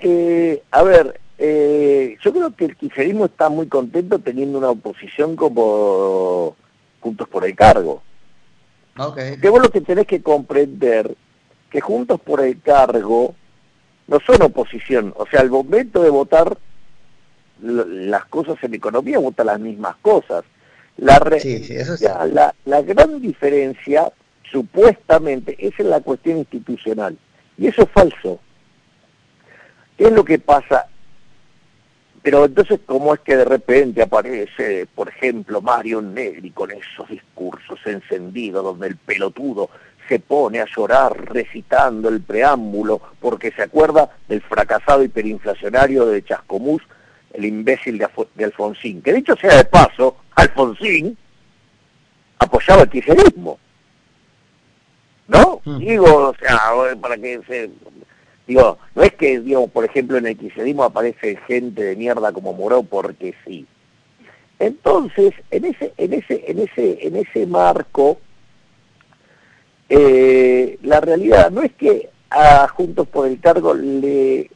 eh, 0.00 0.62
a 0.70 0.82
ver, 0.82 1.20
eh, 1.38 2.16
yo 2.22 2.32
creo 2.32 2.54
que 2.54 2.66
el 2.66 2.76
kirchnerismo 2.76 3.24
está 3.26 3.48
muy 3.48 3.68
contento 3.68 4.18
teniendo 4.18 4.58
una 4.58 4.70
oposición 4.70 5.34
como 5.34 6.56
Juntos 7.00 7.28
por 7.28 7.44
el 7.46 7.56
Cargo. 7.56 8.02
Okay. 8.96 9.38
Que 9.38 9.48
vos 9.48 9.60
lo 9.60 9.70
que 9.70 9.80
tenés 9.80 10.06
que 10.06 10.22
comprender, 10.22 11.16
que 11.70 11.80
Juntos 11.80 12.20
por 12.20 12.42
el 12.42 12.60
Cargo 12.60 13.34
no 14.06 14.20
son 14.20 14.42
oposición. 14.42 15.14
O 15.16 15.26
sea, 15.26 15.40
al 15.40 15.50
momento 15.50 16.02
de 16.02 16.10
votar 16.10 16.56
las 17.62 18.24
cosas 18.26 18.56
en 18.62 18.74
economía, 18.74 19.18
vota 19.18 19.44
las 19.44 19.60
mismas 19.60 19.96
cosas. 20.02 20.44
La, 20.96 21.18
la, 22.32 22.54
la 22.64 22.82
gran 22.82 23.20
diferencia, 23.20 24.12
supuestamente, 24.50 25.56
es 25.58 25.78
en 25.78 25.90
la 25.90 26.00
cuestión 26.00 26.38
institucional. 26.38 27.16
Y 27.56 27.66
eso 27.66 27.82
es 27.82 27.90
falso. 27.90 28.40
¿Qué 29.96 30.04
es 30.04 30.12
lo 30.12 30.24
que 30.24 30.38
pasa? 30.38 30.88
Pero 32.22 32.46
entonces, 32.46 32.80
¿cómo 32.86 33.12
es 33.12 33.20
que 33.20 33.36
de 33.36 33.44
repente 33.44 34.02
aparece, 34.02 34.86
por 34.94 35.08
ejemplo, 35.08 35.60
Mario 35.60 36.00
Negri 36.00 36.50
con 36.50 36.70
esos 36.70 37.08
discursos 37.08 37.78
encendidos 37.84 38.64
donde 38.64 38.88
el 38.88 38.96
pelotudo 38.96 39.68
se 40.08 40.18
pone 40.18 40.60
a 40.60 40.66
llorar 40.66 41.32
recitando 41.32 42.08
el 42.08 42.20
preámbulo 42.20 43.00
porque 43.20 43.52
se 43.52 43.62
acuerda 43.62 44.10
del 44.28 44.42
fracasado 44.42 45.02
hiperinflacionario 45.02 46.06
de 46.06 46.24
Chascomús, 46.24 46.82
el 47.32 47.44
imbécil 47.44 47.98
de, 47.98 48.44
Alfonsín. 48.44 49.02
Que 49.02 49.12
dicho 49.12 49.34
sea 49.36 49.56
de 49.56 49.64
paso, 49.64 50.16
Alfonsín 50.34 51.16
apoyaba 52.38 52.82
el 52.82 52.90
kirchnerismo. 52.90 53.58
¿No? 55.26 55.60
Hmm. 55.64 55.78
Digo, 55.78 56.28
o 56.28 56.34
sea, 56.36 56.60
para 57.00 57.16
que 57.16 57.40
se... 57.46 57.70
Digo, 58.46 58.78
no 58.94 59.02
es 59.02 59.14
que, 59.14 59.40
digo, 59.40 59.66
por 59.68 59.86
ejemplo, 59.86 60.18
en 60.18 60.26
el 60.26 60.36
kirchnerismo 60.36 60.84
aparece 60.84 61.38
gente 61.46 61.82
de 61.82 61.96
mierda 61.96 62.30
como 62.30 62.52
Moró 62.52 62.82
porque 62.82 63.34
sí. 63.44 63.66
Entonces, 64.58 65.32
en 65.50 65.64
ese, 65.64 65.92
en 65.96 66.12
ese, 66.12 66.44
en 66.46 66.58
ese, 66.60 66.98
en 67.06 67.16
ese 67.16 67.46
marco, 67.46 68.18
eh, 69.88 70.78
la 70.82 71.00
realidad 71.00 71.50
no 71.50 71.62
es 71.62 71.72
que 71.72 72.10
a 72.30 72.66
Juntos 72.68 73.06
por 73.08 73.28
el 73.28 73.40
Cargo 73.40 73.74
le 73.74 74.50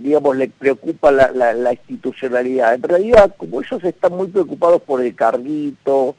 digamos, 0.00 0.36
le 0.36 0.48
preocupa 0.48 1.10
la, 1.10 1.72
institucionalidad. 1.72 2.74
En 2.74 2.82
realidad, 2.82 3.34
como 3.36 3.60
ellos 3.60 3.84
están 3.84 4.12
muy 4.12 4.28
preocupados 4.28 4.82
por 4.82 5.02
el 5.02 5.14
carguito, 5.14 6.16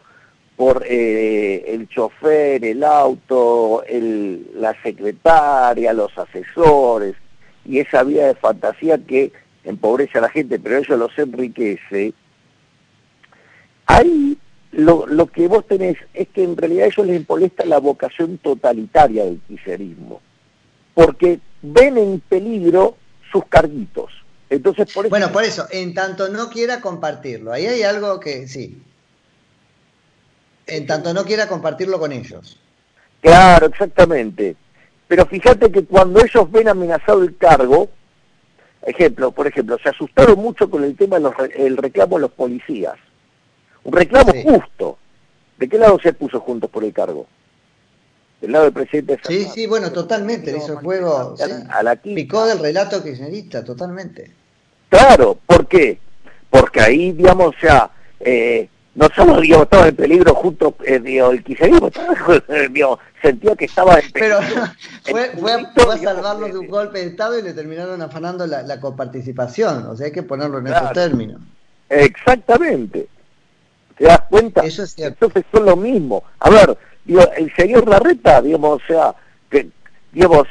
por 0.55 0.83
eh, 0.87 1.63
el 1.67 1.89
chofer, 1.89 2.63
el 2.63 2.83
auto, 2.83 3.83
el, 3.87 4.51
la 4.55 4.75
secretaria, 4.83 5.93
los 5.93 6.15
asesores, 6.17 7.15
y 7.65 7.79
esa 7.79 8.03
vida 8.03 8.27
de 8.27 8.35
fantasía 8.35 8.99
que 8.99 9.31
empobrece 9.63 10.19
a 10.19 10.21
la 10.21 10.29
gente, 10.29 10.59
pero 10.59 10.77
ellos 10.77 10.99
los 10.99 11.17
enriquece, 11.17 12.13
ahí 13.87 14.37
lo, 14.71 15.05
lo, 15.05 15.27
que 15.27 15.47
vos 15.47 15.67
tenés 15.67 15.97
es 16.13 16.29
que 16.29 16.43
en 16.43 16.55
realidad 16.55 16.87
ellos 16.87 17.05
les 17.05 17.27
molesta 17.27 17.65
la 17.65 17.79
vocación 17.79 18.37
totalitaria 18.37 19.25
del 19.25 19.39
kirchnerismo, 19.47 20.21
porque 20.93 21.39
ven 21.61 21.97
en 21.97 22.19
peligro 22.21 22.95
sus 23.31 23.45
carguitos. 23.45 24.11
Entonces, 24.49 24.91
por 24.93 25.05
eso... 25.05 25.09
Bueno, 25.09 25.31
por 25.31 25.43
eso, 25.43 25.67
en 25.71 25.93
tanto 25.93 26.29
no 26.29 26.49
quiera 26.49 26.81
compartirlo, 26.81 27.51
ahí 27.51 27.65
hay 27.65 27.83
algo 27.83 28.19
que 28.19 28.47
sí. 28.47 28.81
En 30.67 30.85
tanto 30.85 31.13
no 31.13 31.25
quiera 31.25 31.47
compartirlo 31.47 31.99
con 31.99 32.11
ellos. 32.11 32.57
Claro, 33.21 33.67
exactamente. 33.67 34.55
Pero 35.07 35.25
fíjate 35.25 35.69
que 35.71 35.83
cuando 35.83 36.23
ellos 36.23 36.49
ven 36.49 36.69
amenazado 36.69 37.23
el 37.23 37.35
cargo, 37.35 37.89
ejemplo, 38.81 39.31
por 39.31 39.47
ejemplo, 39.47 39.77
se 39.83 39.89
asustaron 39.89 40.39
mucho 40.39 40.69
con 40.69 40.83
el 40.85 40.95
tema 40.95 41.19
del 41.19 41.77
reclamo 41.77 42.15
de 42.15 42.21
los 42.21 42.31
policías 42.31 42.95
un 43.83 43.93
reclamo 43.93 44.31
justo. 44.43 44.97
¿De 45.57 45.69
qué 45.69 45.77
lado 45.77 45.99
se 46.01 46.13
puso 46.13 46.39
Juntos 46.39 46.69
por 46.69 46.83
el 46.83 46.93
cargo? 46.93 47.27
Del 48.41 48.51
lado 48.51 48.65
del 48.65 48.73
presidente 48.73 49.19
Sí, 49.27 49.45
sí, 49.53 49.67
bueno, 49.67 49.91
totalmente, 49.91 50.55
hizo 50.55 50.77
juego, 50.77 51.35
a 51.69 51.83
la 51.83 51.95
picó 51.95 52.45
del 52.47 52.57
relato 52.57 53.03
kirchnerista, 53.03 53.63
totalmente. 53.63 54.31
Claro, 54.89 55.37
¿por 55.45 55.67
qué? 55.67 55.99
Porque 56.49 56.81
ahí, 56.81 57.11
digamos, 57.11 57.55
o 57.55 57.59
sea, 57.59 57.91
eh, 58.19 58.67
no 58.95 59.07
solo, 59.15 59.39
digamos, 59.39 59.65
estaba 59.65 59.87
en 59.87 59.95
peligro 59.95 60.33
junto, 60.33 60.75
eh, 60.83 60.99
el 61.05 61.43
kirchnerismo, 61.43 61.91
digamos, 62.71 62.99
sentía 63.21 63.55
que 63.55 63.65
estaba 63.65 63.99
en 63.99 64.11
peligro. 64.11 64.39
Pero 65.05 65.39
fue, 65.39 65.93
a, 65.93 65.97
salvarlo 65.99 66.47
de 66.47 66.57
un 66.57 66.67
golpe 66.67 66.99
de 66.99 67.07
Estado 67.07 67.37
y 67.37 67.43
le 67.43 67.53
terminaron 67.53 68.01
afanando 68.01 68.47
la, 68.47 68.79
coparticipación, 68.79 69.85
o 69.85 69.95
sea, 69.95 70.07
hay 70.07 70.11
que 70.11 70.23
ponerlo 70.23 70.57
en 70.57 70.67
esos 70.67 70.91
términos. 70.93 71.39
Exactamente. 71.87 73.07
¿Te 74.01 74.07
das 74.07 74.21
cuenta? 74.31 74.61
Eso 74.61 74.81
es 74.81 74.97
Entonces 74.97 75.43
son 75.51 75.63
lo 75.63 75.75
mismo. 75.75 76.23
A 76.39 76.49
ver, 76.49 76.75
digo, 77.05 77.21
el 77.37 77.53
señor 77.55 77.87
Larreta, 77.87 78.41
digamos, 78.41 78.81
o 78.81 78.87
sea, 78.87 79.13
que, 79.47 79.69
digamos, 80.11 80.47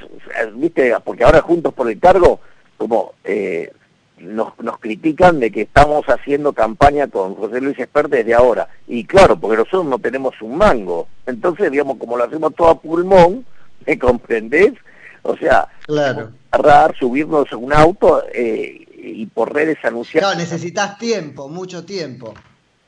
viste, 0.55 0.95
porque 1.05 1.25
ahora 1.25 1.41
juntos 1.41 1.75
por 1.75 1.91
el 1.91 1.99
cargo, 1.99 2.39
como, 2.77 3.15
eh, 3.25 3.73
nos, 4.19 4.57
nos 4.61 4.79
critican 4.79 5.41
de 5.41 5.51
que 5.51 5.63
estamos 5.63 6.07
haciendo 6.07 6.53
campaña 6.53 7.09
con 7.09 7.35
José 7.35 7.61
Luis 7.61 7.77
Esper 7.77 8.09
desde 8.09 8.35
ahora. 8.35 8.69
Y 8.87 9.05
claro, 9.05 9.35
porque 9.37 9.57
nosotros 9.57 9.87
no 9.87 9.99
tenemos 9.99 10.41
un 10.43 10.57
mango. 10.57 11.09
Entonces, 11.27 11.73
digamos, 11.73 11.99
como 11.99 12.17
lo 12.17 12.23
hacemos 12.23 12.55
todo 12.55 12.69
a 12.69 12.81
pulmón, 12.81 13.45
¿me 13.85 13.99
comprendés? 13.99 14.75
O 15.23 15.37
sea, 15.37 15.67
claro. 15.87 16.31
agarrar, 16.53 16.95
subirnos 16.97 17.51
a 17.51 17.57
un 17.57 17.73
auto 17.73 18.23
eh, 18.33 18.87
y 18.97 19.27
por 19.27 19.53
redes 19.53 19.79
anunciar. 19.83 20.23
Claro, 20.23 20.39
necesitas 20.39 20.99
tiempo, 20.99 21.49
mucho 21.49 21.85
tiempo. 21.85 22.33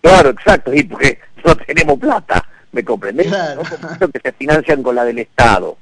Claro, 0.02 0.30
exacto, 0.30 0.74
y 0.74 0.82
porque 0.82 1.18
no 1.44 1.56
tenemos 1.56 1.98
plata, 1.98 2.44
¿me 2.72 2.84
comprendés? 2.84 3.28
Claro. 3.28 3.62
que 4.12 4.20
se 4.20 4.32
financian 4.32 4.82
con 4.82 4.94
la 4.94 5.04
del 5.04 5.20
Estado. 5.20 5.78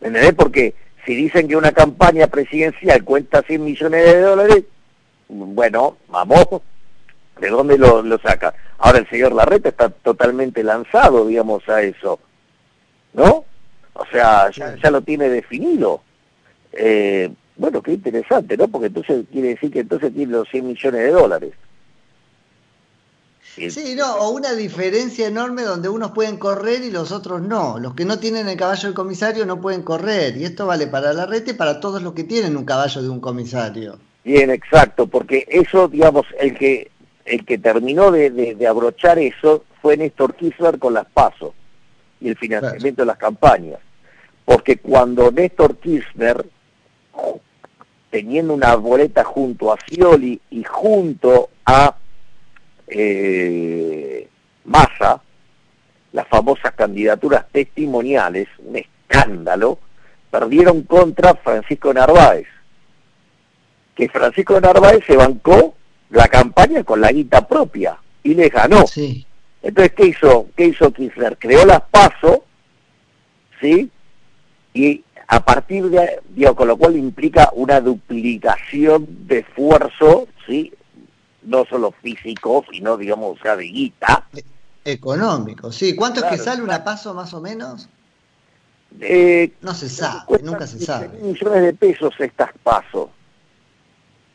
¿Me 0.00 0.08
entendés? 0.08 0.34
Porque 0.34 0.74
si 1.06 1.14
dicen 1.14 1.48
que 1.48 1.56
una 1.56 1.72
campaña 1.72 2.26
presidencial 2.26 3.04
cuesta 3.04 3.42
100 3.42 3.64
millones 3.64 4.04
de 4.04 4.20
dólares, 4.20 4.64
bueno, 5.28 5.96
vamos, 6.08 6.46
¿de 7.40 7.48
dónde 7.48 7.78
lo, 7.78 8.02
lo 8.02 8.18
saca? 8.18 8.54
Ahora 8.78 8.98
el 8.98 9.08
señor 9.08 9.32
Larreta 9.32 9.68
está 9.68 9.88
totalmente 9.88 10.62
lanzado, 10.62 11.26
digamos, 11.26 11.66
a 11.68 11.80
eso, 11.82 12.18
¿no? 13.12 13.44
O 13.94 14.04
sea, 14.10 14.50
ya, 14.50 14.76
ya 14.76 14.90
lo 14.90 15.02
tiene 15.02 15.28
definido. 15.28 16.02
Eh, 16.72 17.30
bueno, 17.56 17.80
qué 17.82 17.92
interesante, 17.92 18.56
¿no? 18.56 18.66
Porque 18.66 18.88
entonces 18.88 19.24
quiere 19.30 19.48
decir 19.50 19.70
que 19.70 19.80
entonces 19.80 20.12
tiene 20.12 20.32
los 20.32 20.48
100 20.48 20.66
millones 20.66 21.00
de 21.00 21.10
dólares. 21.10 21.52
Sí, 23.56 23.94
no, 23.96 24.16
o 24.16 24.30
una 24.30 24.52
diferencia 24.52 25.28
enorme 25.28 25.62
donde 25.62 25.88
unos 25.88 26.10
pueden 26.10 26.38
correr 26.38 26.82
y 26.82 26.90
los 26.90 27.12
otros 27.12 27.40
no. 27.40 27.78
Los 27.78 27.94
que 27.94 28.04
no 28.04 28.18
tienen 28.18 28.48
el 28.48 28.56
caballo 28.56 28.88
del 28.88 28.94
comisario 28.94 29.46
no 29.46 29.60
pueden 29.60 29.82
correr. 29.82 30.36
Y 30.36 30.44
esto 30.44 30.66
vale 30.66 30.88
para 30.88 31.12
la 31.12 31.26
red 31.26 31.46
y 31.46 31.52
para 31.52 31.78
todos 31.78 32.02
los 32.02 32.14
que 32.14 32.24
tienen 32.24 32.56
un 32.56 32.64
caballo 32.64 33.00
de 33.00 33.08
un 33.08 33.20
comisario. 33.20 33.98
Bien, 34.24 34.50
exacto, 34.50 35.06
porque 35.06 35.46
eso, 35.48 35.86
digamos, 35.86 36.26
el 36.40 36.54
que 36.56 36.90
el 37.24 37.44
que 37.46 37.58
terminó 37.58 38.10
de, 38.10 38.30
de, 38.30 38.66
abrochar 38.66 39.18
eso 39.18 39.64
fue 39.80 39.96
Néstor 39.96 40.34
Kirchner 40.34 40.78
con 40.78 40.92
las 40.92 41.06
pasos 41.06 41.52
y 42.20 42.28
el 42.28 42.36
financiamiento 42.36 43.02
de 43.02 43.06
las 43.06 43.16
campañas. 43.16 43.78
Porque 44.44 44.76
cuando 44.76 45.30
Néstor 45.30 45.76
Kirchner, 45.78 46.44
teniendo 48.10 48.52
una 48.52 48.74
boleta 48.76 49.24
junto 49.24 49.72
a 49.72 49.78
Scioli 49.78 50.40
y 50.50 50.64
junto 50.64 51.48
a 51.64 51.96
eh, 52.88 54.28
Massa, 54.64 55.20
las 56.12 56.28
famosas 56.28 56.72
candidaturas 56.74 57.46
testimoniales, 57.50 58.48
un 58.58 58.76
escándalo, 58.76 59.78
perdieron 60.30 60.82
contra 60.82 61.34
Francisco 61.34 61.92
Narváez. 61.92 62.46
Que 63.94 64.08
Francisco 64.08 64.60
Narváez 64.60 65.04
se 65.06 65.16
bancó 65.16 65.74
la 66.10 66.28
campaña 66.28 66.82
con 66.84 67.00
la 67.00 67.12
guita 67.12 67.46
propia 67.46 67.98
y 68.22 68.34
le 68.34 68.48
ganó. 68.48 68.84
Entonces, 69.62 69.92
¿qué 69.96 70.06
hizo? 70.06 70.48
¿Qué 70.56 70.66
hizo 70.66 70.92
Kirchner? 70.92 71.38
Creó 71.38 71.64
las 71.64 71.80
PASO, 71.82 72.44
¿sí? 73.60 73.90
Y 74.72 75.04
a 75.26 75.44
partir 75.44 75.84
de, 75.86 76.20
digo, 76.30 76.54
con 76.54 76.68
lo 76.68 76.76
cual 76.76 76.96
implica 76.96 77.50
una 77.54 77.80
duplicación 77.80 79.06
de 79.26 79.38
esfuerzo, 79.38 80.28
¿sí? 80.46 80.72
No 81.44 81.64
solo 81.64 81.92
físico, 81.92 82.64
sino, 82.70 82.96
digamos, 82.96 83.38
o 83.38 83.42
sea, 83.42 83.56
de 83.56 83.64
guita. 83.64 84.28
Económico, 84.84 85.72
sí. 85.72 85.94
¿Cuánto 85.94 86.24
es 86.24 86.30
que 86.30 86.38
sale 86.38 86.62
una 86.62 86.84
paso 86.84 87.14
más 87.14 87.32
o 87.34 87.40
menos? 87.40 87.88
Eh, 89.00 89.54
no 89.62 89.74
se 89.74 89.88
sabe, 89.88 90.40
nunca 90.42 90.66
se 90.66 90.78
sabe. 90.78 91.08
millones 91.20 91.62
de 91.62 91.72
pesos 91.74 92.14
estas 92.18 92.50
pasos. 92.62 93.08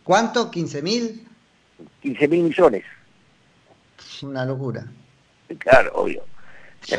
¿Cuánto? 0.03 0.51
¿15 0.51 0.81
mil? 0.81 1.27
15 2.01 2.27
mil 2.27 2.43
millones. 2.43 2.83
Una 4.21 4.45
locura. 4.45 4.85
Claro, 5.59 5.91
obvio. 5.95 6.23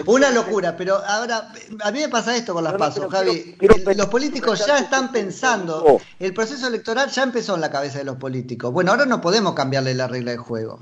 Una 0.07 0.31
locura, 0.31 0.77
pero 0.77 0.97
ahora, 1.05 1.53
a 1.83 1.91
mí 1.91 2.01
me 2.01 2.09
pasa 2.09 2.37
esto 2.37 2.55
con 2.55 2.65
las 2.65 2.75
pasos, 2.75 3.11
Javi. 3.11 3.57
los 3.97 4.07
políticos 4.07 4.65
ya 4.67 4.79
están 4.79 5.11
pensando, 5.11 6.01
el 6.19 6.35
proceso 6.35 6.69
electoral 6.69 7.11
ya 7.11 7.23
empezó 7.23 7.55
en 7.55 7.61
la 7.61 7.71
cabeza 7.71 7.99
de 7.99 8.05
los 8.05 8.17
políticos. 8.17 8.73
Bueno, 8.73 8.93
ahora 8.93 9.07
no 9.07 9.21
podemos 9.21 9.55
cambiarle 9.55 9.95
la 9.95 10.07
regla 10.07 10.33
de 10.33 10.37
juego. 10.37 10.81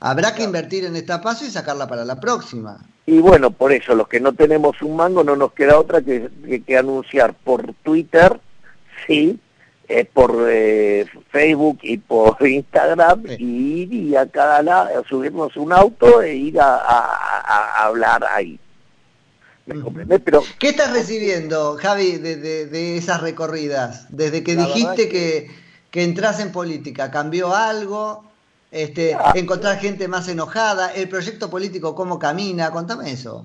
Habrá 0.00 0.34
que 0.34 0.42
invertir 0.42 0.84
en 0.84 0.96
esta 0.96 1.20
paso 1.20 1.44
y 1.44 1.50
sacarla 1.50 1.86
para 1.86 2.04
la 2.04 2.18
próxima. 2.18 2.78
Y 3.04 3.18
bueno, 3.18 3.50
por 3.50 3.72
eso, 3.72 3.94
los 3.94 4.08
que 4.08 4.18
no 4.18 4.32
tenemos 4.32 4.80
un 4.82 4.96
mango 4.96 5.22
no 5.22 5.36
nos 5.36 5.52
queda 5.52 5.78
otra 5.78 6.00
que, 6.00 6.30
que, 6.66 6.76
anunciar 6.78 7.34
por 7.34 7.74
Twitter, 7.82 8.40
sí, 9.06 9.38
eh, 9.92 10.04
por 10.04 10.46
eh, 10.48 11.04
Facebook 11.30 11.80
y 11.82 11.98
por 11.98 12.36
Instagram, 12.46 13.24
y 13.26 13.82
ir 13.82 13.92
y 13.92 14.14
a 14.14 14.24
cada 14.26 14.62
lado, 14.62 15.02
subirnos 15.08 15.56
un 15.56 15.72
auto 15.72 16.22
e 16.22 16.36
ir 16.36 16.60
a, 16.60 17.84
hablar 17.84 18.24
ahí. 18.24 18.60
Pero, 20.24 20.44
¿Qué 20.60 20.68
estás 20.68 20.92
recibiendo, 20.92 21.76
Javi, 21.76 22.18
de, 22.18 22.36
de, 22.36 22.96
esas 22.98 23.20
recorridas? 23.20 24.06
Desde 24.10 24.44
que 24.44 24.54
dijiste 24.54 25.08
que, 25.08 25.50
que, 25.90 26.04
entras 26.04 26.38
en 26.38 26.52
política, 26.52 27.10
¿cambió 27.10 27.52
algo? 27.52 28.22
Este, 28.70 29.14
ah. 29.14 29.32
¿Encontrar 29.34 29.80
gente 29.80 30.06
más 30.06 30.28
enojada? 30.28 30.92
¿El 30.94 31.08
proyecto 31.08 31.50
político 31.50 31.96
cómo 31.96 32.16
camina? 32.20 32.70
Contame 32.70 33.10
eso. 33.10 33.44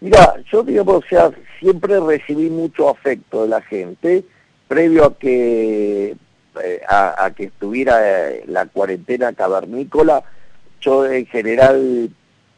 Mira, 0.00 0.34
yo 0.52 0.62
digamos, 0.62 0.96
o 0.96 1.08
sea, 1.08 1.30
siempre 1.60 1.98
recibí 1.98 2.50
mucho 2.50 2.90
afecto 2.90 3.42
de 3.44 3.48
la 3.48 3.62
gente 3.62 4.24
previo 4.68 5.06
a 5.06 5.18
que 5.18 6.16
eh, 6.62 6.80
a, 6.88 7.30
que 7.36 7.44
estuviera 7.44 7.98
eh, 8.02 8.44
la 8.46 8.66
cuarentena 8.66 9.32
cavernícola, 9.32 10.24
yo 10.80 11.06
en 11.06 11.26
general 11.26 12.10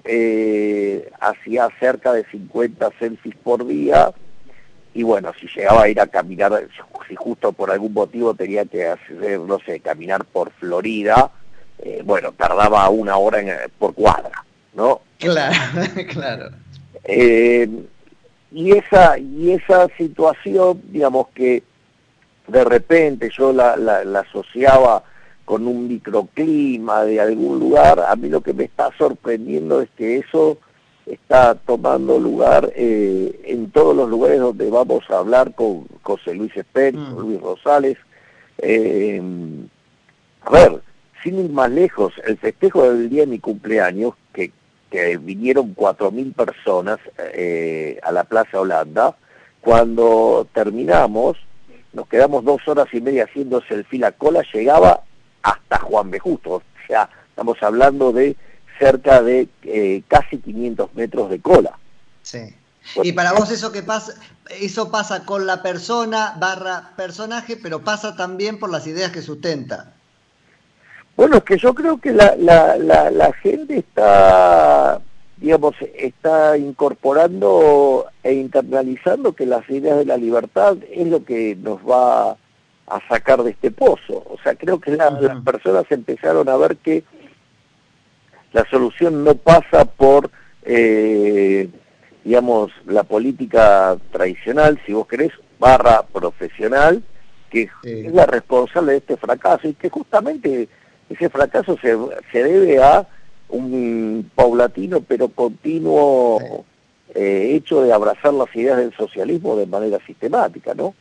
eh, 0.05 1.11
hacía 1.21 1.69
cerca 1.79 2.13
de 2.13 2.25
50 2.31 2.91
selfies 2.99 3.37
por 3.37 3.67
día 3.67 4.13
y 4.95 5.03
bueno, 5.03 5.33
si 5.39 5.47
llegaba 5.49 5.83
a 5.83 5.89
ir 5.89 6.01
a 6.01 6.07
caminar, 6.07 6.67
si 7.09 7.15
justo 7.15 7.53
por 7.53 7.71
algún 7.71 7.93
motivo 7.93 8.35
tenía 8.35 8.65
que 8.65 8.87
hacer, 8.87 9.41
no 9.41 9.59
sé, 9.61 9.81
caminar 9.81 10.25
por 10.25 10.51
Florida, 10.53 11.31
bueno, 12.05 12.33
tardaba 12.33 12.89
una 12.91 13.17
hora 13.17 13.39
por 13.79 13.95
cuadra, 13.95 14.45
¿no? 14.75 15.01
Claro, 15.19 15.57
claro. 16.09 16.51
y 17.07 18.73
esa 18.73 19.19
y 19.19 19.53
esa 19.53 19.89
situación, 19.97 20.83
digamos 20.91 21.29
que 21.35 21.63
de 22.51 22.65
repente 22.65 23.31
yo 23.37 23.53
la, 23.53 23.77
la, 23.77 24.21
asociaba 24.21 25.05
con 25.45 25.67
un 25.67 25.89
microclima 25.89 27.05
de 27.05 27.21
algún 27.21 27.59
lugar, 27.59 28.01
a 28.01 28.15
mí 28.17 28.29
lo 28.29 28.41
que 28.41 28.53
me 28.53 28.65
está 28.65 28.91
sorprendiendo 28.97 29.81
es 29.81 29.89
que 29.97 30.19
eso 30.19 30.59
está 31.07 31.55
tomando 31.55 32.19
lugar 32.19 32.73
eh, 32.77 33.41
en 33.45 33.71
todos 33.71 33.97
los 33.97 34.09
lugares 34.09 34.39
donde 34.39 34.71
vamos 34.71 35.03
a 35.11 35.19
hablar 35.19 35.55
con 35.55 35.87
José 36.03 36.35
Luis 36.35 36.57
Esper, 36.57 36.95
mm. 36.95 37.15
con 37.15 37.23
Luis 37.23 37.41
Rosales. 37.41 37.99
Eh, 38.59 39.21
a 40.43 40.51
ver, 40.51 40.81
sin 41.23 41.39
ir 41.39 41.51
más 41.51 41.71
lejos, 41.71 42.13
el 42.25 42.39
festejo 42.39 42.91
del 42.91 43.09
día 43.11 43.23
de 43.23 43.27
mi 43.27 43.39
cumpleaños, 43.39 44.15
que, 44.33 44.53
que 44.91 45.17
vinieron 45.17 45.75
cuatro 45.75 46.11
mil 46.11 46.33
personas 46.33 46.99
eh, 47.35 47.99
a 48.03 48.13
la 48.13 48.25
Plaza 48.25 48.61
Holanda, 48.61 49.17
cuando 49.61 50.47
terminamos, 50.55 51.37
nos 51.93 52.09
quedamos 52.09 52.45
dos 52.45 52.67
horas 52.67 52.87
y 52.93 53.01
media 53.01 53.25
haciéndose 53.25 53.75
el 53.75 53.85
fila 53.85 54.13
cola, 54.13 54.43
llegaba 54.53 55.03
hasta 55.43 55.79
Juan 55.79 56.11
B. 56.11 56.19
Justo, 56.19 56.51
o 56.51 56.63
sea, 56.87 57.09
estamos 57.29 57.57
hablando 57.63 58.13
de 58.13 58.37
cerca 58.79 59.23
de 59.23 59.49
eh, 59.63 60.03
casi 60.09 60.39
500 60.39 60.95
metros 60.95 61.31
de 61.31 61.41
cola. 61.41 61.79
Sí. 62.23 62.55
y 63.03 63.13
para 63.13 63.33
vos 63.33 63.51
eso 63.51 63.73
que 63.73 63.83
pasa, 63.83 64.15
eso 64.61 64.91
pasa 64.91 65.25
con 65.25 65.47
la 65.47 65.63
persona 65.63 66.35
barra 66.39 66.93
personaje, 66.97 67.57
pero 67.57 67.81
pasa 67.81 68.17
también 68.17 68.59
por 68.59 68.71
las 68.71 68.87
ideas 68.87 69.11
que 69.11 69.23
sustenta. 69.23 69.93
Bueno, 71.17 71.39
es 71.39 71.45
que 71.45 71.59
yo 71.59 71.75
creo 71.75 71.99
que 71.99 72.13
la, 72.13 72.35
la, 72.37 72.77
la, 72.77 73.11
la 73.11 73.33
gente 73.35 73.79
está 73.79 75.01
digamos, 75.41 75.75
está 75.97 76.59
incorporando 76.59 78.07
e 78.23 78.35
internalizando 78.35 79.33
que 79.33 79.47
las 79.47 79.69
ideas 79.71 79.99
de 79.99 80.05
la 80.05 80.19
libertad 80.19 80.77
es 80.91 81.07
lo 81.07 81.25
que 81.25 81.57
nos 81.57 81.79
va 81.79 82.33
a 82.87 83.09
sacar 83.09 83.43
de 83.43 83.53
este 83.53 83.71
pozo. 83.71 84.23
O 84.29 84.37
sea, 84.43 84.55
creo 84.55 84.79
que 84.79 84.91
las 84.91 85.41
personas 85.43 85.85
empezaron 85.89 86.49
a 86.49 86.57
ver 86.57 86.77
que 86.77 87.05
la 88.53 88.69
solución 88.69 89.25
no 89.25 89.35
pasa 89.35 89.87
por, 89.87 90.31
eh, 90.65 91.69
digamos, 92.23 92.71
la 92.85 93.05
política 93.05 93.97
tradicional, 94.13 94.79
si 94.85 94.93
vos 94.93 95.07
querés, 95.07 95.33
barra 95.59 96.03
profesional, 96.03 97.03
que 97.49 97.71
es 97.83 98.13
la 98.13 98.27
responsable 98.27 98.93
de 98.93 98.99
este 98.99 99.17
fracaso 99.17 99.69
y 99.69 99.75
que 99.75 99.89
justamente 99.89 100.69
ese 101.09 101.31
fracaso 101.31 101.77
se, 101.81 101.97
se 102.31 102.45
debe 102.45 102.83
a 102.83 103.07
un 103.51 104.31
paulatino 104.35 105.01
pero 105.01 105.29
continuo 105.29 106.65
eh, 107.15 107.53
hecho 107.57 107.83
de 107.83 107.93
abrazar 107.93 108.33
las 108.35 108.55
ideas 108.55 108.79
del 108.79 108.95
socialismo 108.97 109.57
de 109.57 109.67
manera 109.67 109.99
sistemática, 110.07 110.75
¿no? 110.75 110.95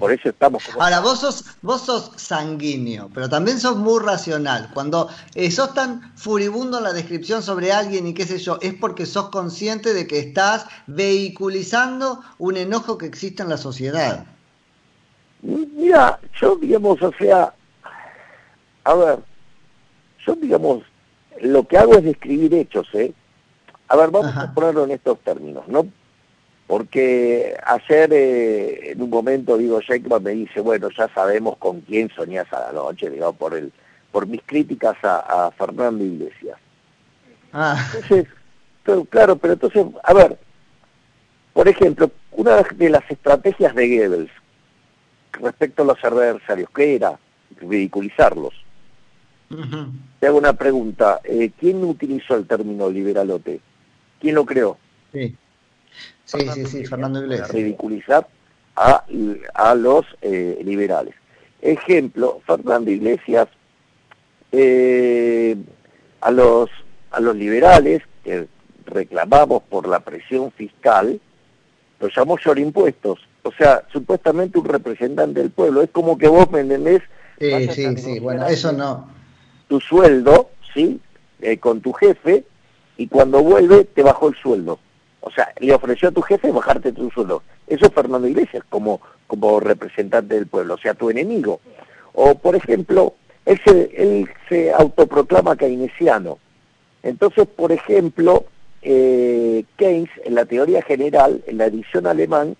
Por 0.00 0.10
eso 0.12 0.30
estamos 0.30 0.64
Ahora, 0.78 1.00
vos 1.00 1.20
sos, 1.20 1.44
vos 1.62 1.82
sos 1.82 2.10
sanguíneo, 2.16 3.08
pero 3.14 3.28
también 3.28 3.60
sos 3.60 3.76
muy 3.76 4.02
racional. 4.02 4.70
Cuando 4.74 5.08
eh, 5.34 5.50
sos 5.50 5.74
tan 5.74 6.12
furibundo 6.16 6.78
en 6.78 6.84
la 6.84 6.92
descripción 6.92 7.42
sobre 7.42 7.72
alguien 7.72 8.06
y 8.08 8.14
qué 8.14 8.24
sé 8.24 8.38
yo, 8.38 8.58
es 8.60 8.74
porque 8.74 9.06
sos 9.06 9.28
consciente 9.28 9.94
de 9.94 10.06
que 10.08 10.18
estás 10.18 10.66
vehiculizando 10.88 12.20
un 12.38 12.56
enojo 12.56 12.98
que 12.98 13.06
existe 13.06 13.44
en 13.44 13.48
la 13.48 13.56
sociedad. 13.56 14.26
Mira, 15.42 16.18
yo 16.40 16.56
digamos, 16.56 17.00
o 17.00 17.12
sea, 17.16 17.54
a 18.82 18.94
ver, 18.94 19.18
yo 20.26 20.34
digamos, 20.34 20.82
lo 21.40 21.66
que 21.66 21.78
hago 21.78 21.94
es 21.94 22.04
describir 22.04 22.54
hechos, 22.54 22.88
¿eh? 22.94 23.12
A 23.88 23.96
ver, 23.96 24.10
vamos 24.10 24.36
a 24.36 24.52
ponerlo 24.52 24.84
en 24.84 24.92
estos 24.92 25.20
términos, 25.20 25.68
¿no? 25.68 25.86
porque 26.66 27.56
ayer 27.64 28.12
eh, 28.12 28.90
en 28.92 29.02
un 29.02 29.10
momento 29.10 29.56
digo 29.56 29.80
Jacob 29.86 30.20
me 30.22 30.32
dice 30.32 30.60
bueno 30.60 30.88
ya 30.96 31.08
sabemos 31.14 31.56
con 31.58 31.80
quién 31.82 32.10
soñás 32.10 32.52
a 32.52 32.60
la 32.60 32.72
noche 32.72 33.10
digo 33.10 33.32
por 33.32 33.54
el 33.54 33.72
por 34.10 34.26
mis 34.26 34.42
críticas 34.44 34.96
a, 35.02 35.50
Fernando 35.56 36.04
Iglesias 36.04 36.58
ah. 37.52 37.78
entonces 37.94 38.26
claro 39.10 39.36
pero 39.36 39.54
entonces 39.54 39.86
a 40.02 40.12
ver 40.12 40.38
por 41.52 41.68
ejemplo 41.68 42.10
una 42.32 42.62
de 42.62 42.90
las 42.90 43.08
estrategias 43.10 43.74
de 43.74 43.88
Goebbels 43.88 44.30
respecto 45.32 45.82
a 45.82 45.86
los 45.86 46.04
adversarios 46.04 46.70
que 46.70 46.96
era 46.96 47.18
ridiculizarlos 47.60 48.54
te 50.18 50.26
hago 50.26 50.38
una 50.38 50.54
pregunta 50.54 51.20
eh, 51.24 51.50
quién 51.58 51.84
utilizó 51.84 52.36
el 52.36 52.46
término 52.46 52.90
liberalote 52.90 53.60
quién 54.20 54.34
lo 54.34 54.44
creó 54.44 54.76
sí 55.12 55.36
Sí, 56.26 56.40
sí, 56.52 56.66
sí, 56.66 56.84
Fernando 56.84 57.22
Iglesias. 57.22 57.50
Ridiculizar 57.52 58.26
a, 58.74 59.04
a 59.54 59.74
los 59.74 60.04
eh, 60.20 60.60
liberales. 60.64 61.14
Ejemplo, 61.62 62.40
Fernando 62.46 62.90
Iglesias 62.90 63.48
eh, 64.52 65.56
a 66.20 66.30
los 66.30 66.68
a 67.12 67.20
los 67.20 67.36
liberales 67.36 68.02
que 68.24 68.48
reclamamos 68.84 69.62
por 69.62 69.88
la 69.88 70.00
presión 70.00 70.50
fiscal, 70.52 71.20
los 72.00 72.14
llamó 72.14 72.36
impuestos. 72.56 73.20
O 73.42 73.52
sea, 73.52 73.84
supuestamente 73.92 74.58
un 74.58 74.66
representante 74.66 75.40
del 75.40 75.50
pueblo. 75.50 75.82
Es 75.82 75.90
como 75.90 76.18
que 76.18 76.28
vos 76.28 76.50
me 76.50 76.60
entendés. 76.60 77.02
Sí, 77.38 77.68
sí, 77.68 77.96
sí, 77.96 78.18
bueno, 78.18 78.46
eso 78.46 78.72
no. 78.72 79.08
Tu 79.68 79.80
sueldo, 79.80 80.50
¿sí? 80.74 81.00
Eh, 81.40 81.58
con 81.58 81.80
tu 81.80 81.92
jefe, 81.92 82.44
y 82.96 83.08
cuando 83.08 83.42
vuelve 83.42 83.84
te 83.84 84.02
bajó 84.02 84.28
el 84.28 84.36
sueldo. 84.36 84.78
O 85.20 85.30
sea, 85.30 85.52
le 85.58 85.74
ofreció 85.74 86.08
a 86.08 86.12
tu 86.12 86.22
jefe 86.22 86.50
bajarte 86.50 86.92
tu 86.92 87.10
sueldo. 87.10 87.42
Eso 87.66 87.86
es 87.86 87.92
Fernando 87.92 88.28
Iglesias 88.28 88.62
como, 88.68 89.00
como 89.26 89.60
representante 89.60 90.34
del 90.34 90.46
pueblo, 90.46 90.74
o 90.74 90.78
sea, 90.78 90.94
tu 90.94 91.10
enemigo. 91.10 91.60
O, 92.14 92.36
por 92.36 92.54
ejemplo, 92.54 93.14
él 93.44 93.60
se, 93.64 93.90
él 93.96 94.28
se 94.48 94.72
autoproclama 94.72 95.56
keynesiano. 95.56 96.38
Entonces, 97.02 97.46
por 97.46 97.72
ejemplo, 97.72 98.46
eh, 98.82 99.64
Keynes, 99.76 100.10
en 100.24 100.34
la 100.34 100.44
teoría 100.44 100.82
general, 100.82 101.42
en 101.46 101.58
la 101.58 101.66
edición 101.66 102.06
alemán, 102.06 102.56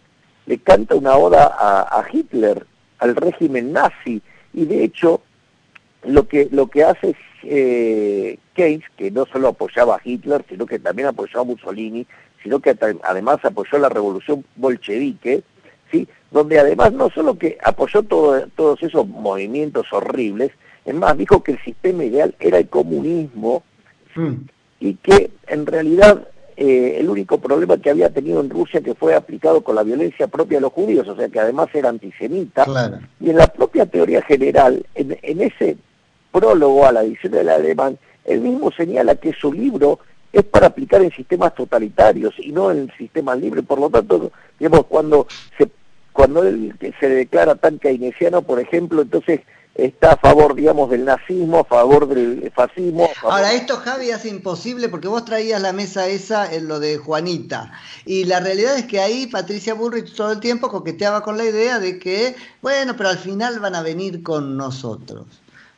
le 0.47 0.59
canta 0.59 0.95
una 0.95 1.17
oda 1.17 1.57
a, 1.59 2.05
Hitler, 2.13 2.67
al 2.99 3.17
régimen 3.17 3.73
nazi, 3.73 4.23
y 4.53 4.65
de 4.65 4.85
hecho, 4.85 5.21
lo 6.07 6.29
que, 6.29 6.49
lo 6.51 6.69
que 6.69 6.85
hace 6.85 7.15
eh, 7.43 8.39
Keynes, 8.55 8.85
que 8.97 9.11
no 9.11 9.27
solo 9.27 9.49
apoyaba 9.49 9.97
a 9.97 10.01
Hitler, 10.03 10.45
sino 10.49 10.67
que 10.67 10.79
también 10.79 11.09
apoyaba 11.09 11.43
a 11.43 11.45
Mussolini, 11.45 12.07
sino 12.43 12.61
que 12.61 12.77
además 13.03 13.45
apoyó 13.45 13.79
la 13.79 13.89
revolución 13.89 14.45
bolchevique, 14.57 15.43
¿sí? 15.91 16.09
donde 16.31 16.59
además 16.59 16.93
no 16.93 17.11
solo 17.11 17.39
que 17.39 17.59
apoyó 17.63 18.03
todos 18.03 18.83
esos 18.83 19.07
movimientos 19.07 19.93
horribles, 19.93 20.53
es 20.85 20.95
más, 20.95 21.17
dijo 21.19 21.43
que 21.43 21.53
el 21.53 21.63
sistema 21.63 22.05
ideal 22.05 22.35
era 22.39 22.59
el 22.59 22.69
comunismo 22.69 23.65
mm. 24.15 24.35
y 24.81 24.95
que 24.95 25.31
en 25.49 25.67
realidad 25.67 26.29
eh, 26.57 26.99
el 27.01 27.11
único 27.11 27.39
problema 27.39 27.77
que 27.77 27.91
había 27.91 28.11
tenido 28.11 28.41
en 28.41 28.51
Rusia 28.51 28.81
que 28.81 28.95
fue 28.95 29.15
aplicado 29.15 29.63
con 29.63 29.75
la 29.75 29.83
violencia 29.83 30.29
propia 30.29 30.59
de 30.59 30.63
los 30.63 30.73
judíos, 30.73 31.07
o 31.09 31.17
sea 31.17 31.29
que 31.29 31.41
además 31.41 31.69
era 31.75 31.89
antisemita, 31.89 32.65
y 33.21 33.31
en 33.31 33.37
la 33.37 33.49
propia 33.49 33.87
teoría 33.87 34.23
general, 34.23 34.87
en, 34.95 35.19
en 35.21 35.43
ese 35.43 35.77
prólogo 36.39 36.85
a 36.87 36.93
la 36.93 37.03
edición 37.03 37.33
del 37.33 37.49
alemán, 37.49 37.99
él 38.25 38.41
mismo 38.41 38.71
señala 38.71 39.15
que 39.15 39.33
su 39.33 39.53
libro 39.53 40.01
es 40.33 40.45
para 40.45 40.67
aplicar 40.67 41.01
en 41.01 41.11
sistemas 41.13 41.55
totalitarios 41.55 42.35
y 42.39 42.53
no 42.53 42.71
en 42.71 42.93
sistemas 42.99 43.39
libres. 43.39 43.65
Por 43.65 43.81
lo 43.81 43.89
tanto, 43.89 44.31
digamos, 44.59 44.85
cuando 44.87 45.27
se 45.57 45.71
cuando 46.13 46.45
él 46.45 46.75
se 46.99 47.09
declara 47.11 47.57
tan 47.57 47.79
keynesiano, 47.79 48.41
por 48.41 48.59
ejemplo, 48.59 49.03
entonces 49.03 49.41
está 49.75 50.13
a 50.13 50.17
favor, 50.17 50.55
digamos, 50.55 50.89
del 50.89 51.05
nazismo, 51.05 51.61
a 51.61 51.65
favor 51.65 52.09
del 52.09 52.51
fascismo. 52.55 53.11
Ahora, 53.23 53.53
esto, 53.53 53.77
Javi, 53.77 54.11
hace 54.11 54.31
imposible 54.31 54.89
porque 54.89 55.09
vos 55.09 55.27
traías 55.27 55.61
la 55.61 55.75
mesa 55.75 56.09
esa 56.09 56.51
en 56.51 56.69
lo 56.69 56.81
de 56.81 56.97
Juanita. 56.97 57.71
Y 58.07 58.25
la 58.25 58.41
realidad 58.41 58.79
es 58.79 58.87
que 58.87 59.01
ahí 59.01 59.27
Patricia 59.27 59.75
Bullrich 59.75 60.15
todo 60.15 60.33
el 60.33 60.41
tiempo 60.41 60.71
coqueteaba 60.71 61.23
con 61.23 61.37
la 61.37 61.45
idea 61.45 61.79
de 61.79 61.99
que, 61.99 62.35
bueno, 62.63 62.95
pero 62.97 63.11
al 63.11 63.19
final 63.19 63.61
van 63.61 63.75
a 63.75 63.83
venir 63.83 64.23
con 64.23 64.57
nosotros. 64.57 65.27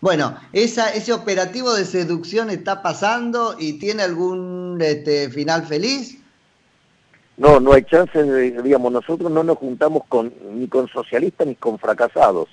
Bueno, 0.01 0.37
esa, 0.53 0.91
ese 0.91 1.13
operativo 1.13 1.75
de 1.75 1.85
seducción 1.85 2.51
está 2.51 2.83
pasando 2.83 3.57
y 3.59 3.75
tiene 3.75 4.05
algún 4.05 4.79
este, 4.81 5.29
final 5.29 5.67
feliz. 5.67 6.19
No, 7.37 7.61
no 7.61 7.73
hay 7.73 7.83
chance, 7.85 8.21
digamos, 8.23 8.93
nosotros 8.93 9.31
no 9.31 9.43
nos 9.43 9.59
juntamos 9.59 10.03
con, 10.09 10.33
ni 10.55 10.69
con 10.69 10.89
socialistas 10.89 11.47
ni 11.47 11.55
con 11.55 11.79
fracasados, 11.79 12.49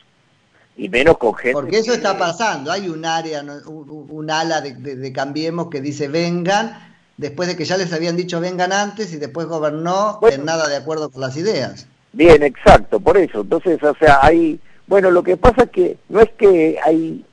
y 0.77 0.89
menos 0.89 1.17
con 1.17 1.33
gente. 1.35 1.53
Porque 1.53 1.79
eso 1.79 1.93
está 1.93 2.17
pasando, 2.17 2.71
hay 2.71 2.87
un 2.87 3.03
área, 3.03 3.43
un, 3.65 4.29
ala 4.29 4.61
de, 4.61 5.11
Cambiemos 5.11 5.69
que 5.69 5.81
dice 5.81 6.07
vengan, 6.07 6.95
después 7.17 7.47
de 7.47 7.55
que 7.55 7.65
ya 7.65 7.77
les 7.77 7.93
habían 7.93 8.15
dicho 8.15 8.39
vengan 8.39 8.71
antes 8.71 9.11
y 9.13 9.17
después 9.17 9.47
gobernó 9.47 10.19
en 10.31 10.45
nada 10.45 10.67
de 10.67 10.75
acuerdo 10.75 11.09
con 11.09 11.21
las 11.21 11.35
ideas. 11.35 11.87
Bien, 12.13 12.43
exacto, 12.43 12.99
por 12.99 13.17
eso. 13.17 13.41
Entonces, 13.41 13.81
o 13.81 13.95
sea, 13.95 14.19
hay, 14.21 14.59
bueno, 14.85 15.09
lo 15.09 15.23
que 15.23 15.35
pasa 15.35 15.63
es 15.63 15.69
que 15.71 15.97
no 16.09 16.21
es 16.21 16.29
que 16.37 16.77
hay 16.83 17.25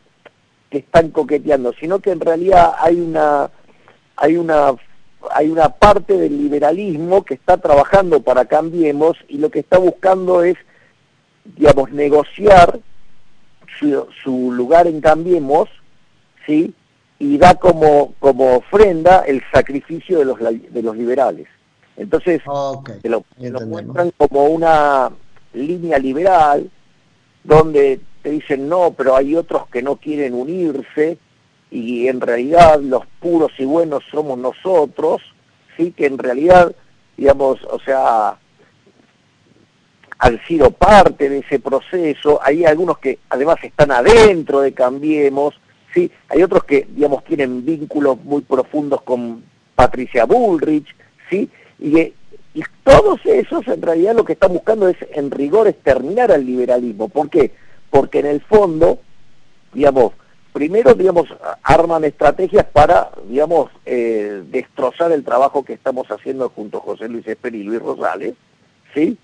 que 0.73 0.79
están 0.79 1.11
coqueteando, 1.11 1.75
sino 1.75 1.99
que 1.99 2.13
en 2.13 2.21
realidad 2.21 2.73
hay 2.79 2.99
una, 2.99 3.51
hay 4.17 4.39
una, 4.39 4.75
hay 5.31 5.51
una 5.51 5.69
parte 5.69 6.17
del 6.17 6.39
liberalismo 6.39 7.27
que 7.27 7.35
está 7.35 7.59
trabajando 7.59 8.23
para 8.23 8.47
Cambiemos 8.47 9.19
y 9.29 9.37
lo 9.37 9.51
que 9.51 9.59
está 9.59 9.77
buscando 9.77 10.43
es, 10.43 10.57
digamos, 11.45 11.93
negociar 11.93 12.81
su, 13.79 14.51
lugar 14.51 14.87
en 14.87 15.03
Cambiemos, 15.03 15.69
¿sí? 16.47 16.73
y 17.19 17.37
da 17.37 17.57
como, 17.57 18.15
como 18.19 18.57
ofrenda 18.57 19.25
el 19.27 19.43
sacrificio 19.53 20.21
de 20.21 20.25
los, 20.25 20.39
de 20.39 20.83
los 20.83 20.97
liberales. 20.97 21.49
Entonces, 21.99 22.41
se 23.03 23.09
lo 23.11 23.23
muestran 23.67 24.11
como 24.17 24.47
una 24.47 25.11
línea 25.53 25.99
liberal, 25.99 26.71
donde 27.45 28.01
te 28.23 28.31
dicen 28.31 28.69
no, 28.69 28.95
pero 28.97 29.17
hay 29.17 29.37
otros 29.37 29.67
que 29.69 29.83
no 29.83 29.97
quieren 29.97 30.35
unirse 30.35 31.19
y 31.71 32.09
en 32.09 32.21
realidad 32.21 32.81
los 32.81 33.07
puros 33.19 33.51
y 33.59 33.65
buenos 33.65 34.05
somos 34.11 34.39
nosotros, 34.39 35.23
sí 35.77 35.93
que 35.93 36.07
en 36.07 36.19
realidad, 36.19 36.75
digamos, 37.17 37.63
o 37.65 37.81
sea, 37.81 38.37
han 40.19 40.41
sido 40.47 40.71
parte 40.71 41.29
de 41.29 41.39
ese 41.39 41.59
proceso, 41.59 42.41
hay 42.43 42.65
algunos 42.65 42.99
que 42.99 43.19
además 43.31 43.57
están 43.63 43.91
adentro 43.91 44.61
de 44.61 44.73
Cambiemos, 44.73 45.59
sí, 45.95 46.11
hay 46.29 46.43
otros 46.43 46.65
que, 46.65 46.87
digamos, 46.91 47.25
tienen 47.25 47.65
vínculos 47.65 48.23
muy 48.23 48.43
profundos 48.43 49.03
con 49.03 49.43
Patricia 49.75 50.27
Bullrich, 50.27 50.95
sí, 51.31 51.51
y, 51.79 51.99
y 51.99 52.63
todos 52.85 53.19
esos 53.25 53.67
en 53.67 53.81
realidad 53.81 54.15
lo 54.15 54.25
que 54.25 54.35
están 54.35 54.53
buscando 54.53 54.89
es 54.89 54.97
en 55.15 55.31
rigor 55.31 55.69
es 55.69 55.83
terminar 55.83 56.31
al 56.31 56.45
liberalismo, 56.45 57.09
¿por 57.09 57.31
qué? 57.31 57.53
Porque 57.93 58.21
en 58.21 58.27
el 58.27 58.41
fondo, 58.41 58.99
digamos, 59.75 60.15
primero, 60.55 60.95
digamos, 60.95 61.29
arman 61.63 62.05
estrategias 62.05 62.65
para, 62.65 63.11
digamos, 63.29 63.71
eh, 63.85 64.43
destrozar 64.51 65.13
el 65.13 65.23
trabajo 65.23 65.63
que 65.63 65.75
estamos 65.75 66.07
haciendo 66.11 66.49
junto 66.49 66.79
a 66.79 66.81
José 66.81 67.07
Luis 67.11 67.29
Esper 67.29 67.55
y 67.55 67.63
Luis 67.63 67.83
Rosales, 67.83 68.33
¿sí? 68.95 69.19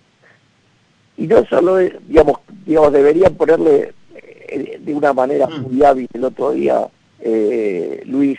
Y 1.16 1.26
no 1.26 1.46
solo, 1.46 1.78
digamos, 1.78 2.40
digamos 2.66 2.92
deberían 2.92 3.34
ponerle 3.36 3.94
eh, 4.14 4.78
de 4.78 4.94
una 4.94 5.14
manera 5.14 5.46
mm. 5.46 5.62
muy 5.62 5.82
hábil. 5.82 6.06
El 6.12 6.24
otro 6.24 6.52
día 6.52 6.88
eh, 7.20 8.02
Luis 8.04 8.38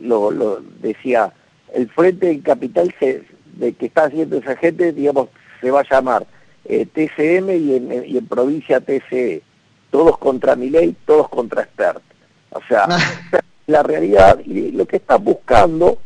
lo, 0.00 0.30
lo, 0.30 0.60
decía, 0.80 1.32
el 1.74 1.90
frente 1.90 2.30
en 2.30 2.40
capital 2.40 2.94
se, 3.00 3.24
de 3.56 3.72
que 3.72 3.86
está 3.86 4.04
haciendo 4.04 4.36
esa 4.36 4.56
gente, 4.56 4.92
digamos, 4.92 5.28
se 5.60 5.72
va 5.72 5.80
a 5.80 5.88
llamar 5.90 6.24
TCM 6.64 7.50
y 7.50 7.76
en, 7.76 8.04
y 8.06 8.16
en 8.16 8.26
provincia 8.26 8.80
TCE 8.80 9.42
todos 9.90 10.18
contra 10.18 10.56
mi 10.56 10.70
ley, 10.70 10.96
todos 11.04 11.28
contra 11.28 11.62
Expert. 11.62 12.02
O 12.50 12.60
sea, 12.68 12.86
la 13.66 13.82
realidad 13.82 14.38
y 14.44 14.72
lo 14.72 14.86
que 14.86 14.96
está 14.96 15.16
buscando, 15.16 15.98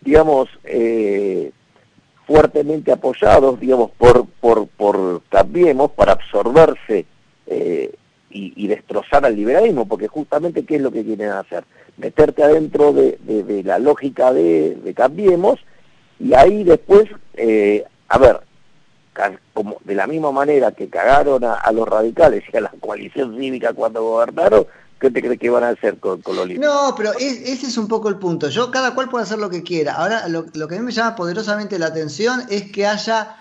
digamos, 0.00 0.48
eh, 0.64 1.52
fuertemente 2.26 2.92
apoyados, 2.92 3.58
digamos, 3.58 3.90
por, 3.92 4.26
por, 4.40 4.68
por 4.68 5.22
Cambiemos 5.28 5.90
para 5.92 6.12
absorberse 6.12 7.06
eh, 7.46 7.92
y, 8.32 8.68
destrozar 8.68 9.24
al 9.24 9.34
liberalismo, 9.34 9.88
porque 9.88 10.06
justamente 10.06 10.64
¿qué 10.64 10.76
es 10.76 10.82
lo 10.82 10.92
que 10.92 11.04
quieren 11.04 11.30
hacer? 11.30 11.64
Meterte 11.96 12.44
adentro 12.44 12.92
de, 12.92 13.62
la 13.64 13.80
lógica 13.80 14.32
de, 14.32 14.94
Cambiemos 14.94 15.58
y 16.20 16.34
ahí 16.34 16.62
después, 16.62 17.06
eh, 17.34 17.84
a 18.08 18.18
ver, 18.18 18.40
como 19.52 19.76
de 19.84 19.94
la 19.94 20.06
misma 20.06 20.32
manera 20.32 20.72
que 20.72 20.88
cagaron 20.88 21.44
a, 21.44 21.70
los 21.72 21.88
radicales 21.88 22.44
y 22.52 22.56
a 22.56 22.60
la 22.62 22.72
coalición 22.80 23.36
cívica 23.38 23.72
cuando 23.72 24.02
gobernaron, 24.02 24.66
¿qué 25.00 25.10
te 25.10 25.20
crees 25.20 25.38
que 25.38 25.50
van 25.50 25.64
a 25.64 25.70
hacer 25.70 25.98
con, 25.98 26.22
con 26.22 26.36
los 26.36 26.48
No, 26.50 26.94
pero 26.96 27.12
ese 27.12 27.66
es 27.66 27.76
un 27.76 27.88
poco 27.88 28.08
el 28.08 28.16
punto. 28.16 28.48
Yo, 28.48 28.70
cada 28.70 28.94
cual 28.94 29.08
puede 29.08 29.24
hacer 29.24 29.38
lo 29.38 29.50
que 29.50 29.62
quiera. 29.62 29.94
Ahora, 29.94 30.28
lo, 30.28 30.46
lo 30.54 30.68
que 30.68 30.76
a 30.76 30.78
mí 30.78 30.84
me 30.84 30.92
llama 30.92 31.16
poderosamente 31.16 31.78
la 31.78 31.86
atención 31.86 32.42
es 32.48 32.70
que 32.70 32.86
haya 32.86 33.36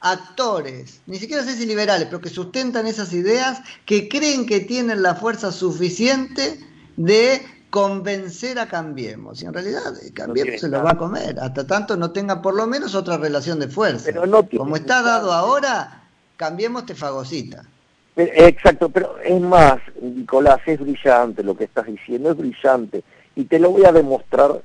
actores, 0.00 1.00
ni 1.06 1.18
siquiera 1.18 1.42
sé 1.42 1.56
si 1.56 1.64
liberales, 1.64 2.06
pero 2.06 2.20
que 2.20 2.28
sustentan 2.28 2.86
esas 2.86 3.14
ideas, 3.14 3.62
que 3.86 4.08
creen 4.08 4.44
que 4.44 4.60
tienen 4.60 5.02
la 5.02 5.14
fuerza 5.14 5.50
suficiente 5.50 6.60
de 6.96 7.40
convencer 7.74 8.56
a 8.60 8.68
Cambiemos. 8.68 9.42
Y 9.42 9.46
en 9.46 9.52
realidad 9.52 9.82
eh, 10.00 10.12
Cambiemos 10.14 10.60
se 10.60 10.68
lo 10.68 10.84
va 10.84 10.92
a 10.92 10.96
comer, 10.96 11.40
hasta 11.40 11.66
tanto 11.66 11.96
no 11.96 12.12
tenga 12.12 12.40
por 12.40 12.54
lo 12.54 12.68
menos 12.68 12.94
otra 12.94 13.16
relación 13.16 13.58
de 13.58 13.66
fuerza. 13.66 14.12
Como 14.56 14.76
está 14.76 15.02
dado 15.02 15.32
ahora, 15.32 16.04
Cambiemos 16.36 16.86
te 16.86 16.94
fagocita. 16.94 17.64
Exacto, 18.14 18.90
pero 18.90 19.18
es 19.18 19.40
más, 19.40 19.80
Nicolás, 20.00 20.60
es 20.66 20.78
brillante 20.78 21.42
lo 21.42 21.56
que 21.56 21.64
estás 21.64 21.86
diciendo, 21.86 22.30
es 22.30 22.36
brillante. 22.36 23.02
Y 23.34 23.46
te 23.46 23.58
lo 23.58 23.70
voy 23.70 23.84
a 23.84 23.90
demostrar. 23.90 24.62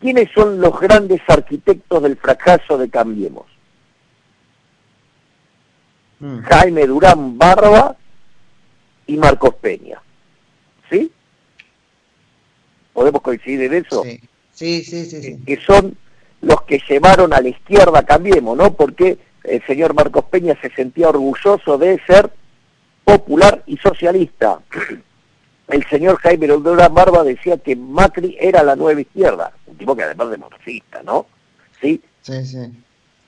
¿Quiénes 0.00 0.30
son 0.34 0.58
los 0.58 0.80
grandes 0.80 1.20
arquitectos 1.28 2.02
del 2.02 2.16
fracaso 2.16 2.78
de 2.78 2.88
Cambiemos? 2.88 3.44
Mm. 6.20 6.38
Jaime 6.40 6.86
Durán 6.86 7.36
Barba 7.36 7.94
y 9.06 9.18
Marcos 9.18 9.56
Peña. 9.56 10.00
¿Sí? 10.88 11.12
¿Podemos 13.10 13.22
coincidir 13.22 13.62
en 13.62 13.84
eso? 13.84 14.04
Sí, 14.04 14.20
sí, 14.52 14.84
sí, 14.84 15.22
sí, 15.22 15.38
Que 15.44 15.56
son 15.56 15.96
los 16.42 16.62
que 16.62 16.80
llevaron 16.88 17.32
a 17.32 17.40
la 17.40 17.48
izquierda 17.48 18.04
Cambiemos, 18.04 18.56
¿no? 18.56 18.72
Porque 18.72 19.18
el 19.42 19.66
señor 19.66 19.94
Marcos 19.94 20.26
Peña 20.30 20.56
se 20.60 20.70
sentía 20.70 21.08
orgulloso 21.08 21.76
de 21.76 22.00
ser 22.06 22.30
popular 23.04 23.64
y 23.66 23.76
socialista. 23.78 24.60
El 25.68 25.86
señor 25.86 26.16
Jaime 26.16 26.48
Durán 26.48 26.92
Barba 26.92 27.22
decía 27.22 27.56
que 27.56 27.76
Macri 27.76 28.36
era 28.40 28.64
la 28.64 28.74
nueva 28.74 29.00
izquierda, 29.00 29.52
un 29.66 29.76
tipo 29.76 29.94
que 29.94 30.02
además 30.02 30.30
de 30.30 30.38
marxista, 30.38 31.00
¿no? 31.04 31.26
Sí, 31.80 32.02
sí, 32.22 32.44
sí. 32.44 32.58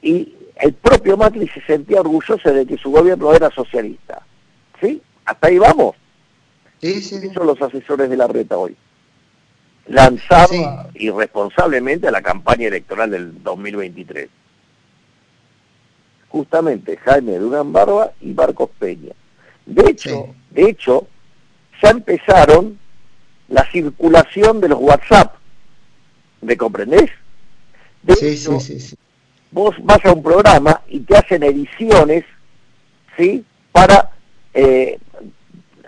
Y 0.03 0.35
el 0.57 0.73
propio 0.73 1.17
Macri 1.17 1.47
se 1.47 1.61
sentía 1.61 2.01
orgulloso 2.01 2.53
de 2.53 2.67
que 2.67 2.77
su 2.79 2.91
gobierno 2.91 3.33
era 3.33 3.49
socialista. 3.51 4.27
¿Sí? 4.81 5.01
Hasta 5.25 5.47
ahí 5.47 5.59
vamos. 5.59 5.95
Sí, 6.81 7.01
sí. 7.01 7.31
son 7.33 7.47
los 7.47 7.63
asesores 7.63 8.11
de 8.11 8.17
la 8.17 8.27
reta 8.27 8.59
hoy. 8.59 8.77
Lanzaba 9.87 10.91
irresponsablemente 10.95 12.09
a 12.09 12.11
la 12.11 12.23
campaña 12.23 12.69
electoral 12.69 13.11
del 13.11 13.43
2023. 13.43 14.29
Justamente 16.29 16.97
Jaime 16.97 17.39
Durán 17.39 17.73
Barba 17.73 18.13
y 18.21 18.33
Marcos 18.33 18.71
Peña. 18.79 19.13
De 19.67 19.91
hecho, 19.91 20.35
de 20.51 20.71
hecho, 20.71 21.07
ya 21.83 21.91
empezaron 21.91 22.79
la 23.49 23.71
circulación 23.71 24.61
de 24.61 24.69
los 24.69 24.79
WhatsApp. 24.81 25.35
¿Me 26.41 26.57
comprendés? 26.57 27.11
sí, 28.19 28.37
sí, 28.37 28.81
sí 28.81 28.97
vos 29.53 29.77
vas 29.83 30.05
a 30.05 30.13
un 30.13 30.23
programa 30.23 30.81
y 30.89 31.01
te 31.01 31.17
hacen 31.17 31.43
ediciones, 31.43 32.25
¿sí? 33.17 33.45
Para, 33.71 34.11
eh, 34.55 34.99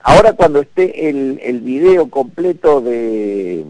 ahora 0.03 0.35
cuando 0.35 0.61
esté 0.61 1.09
el, 1.09 1.41
el 1.43 1.61
video 1.61 2.09
completo 2.09 2.81
de, 2.81 3.65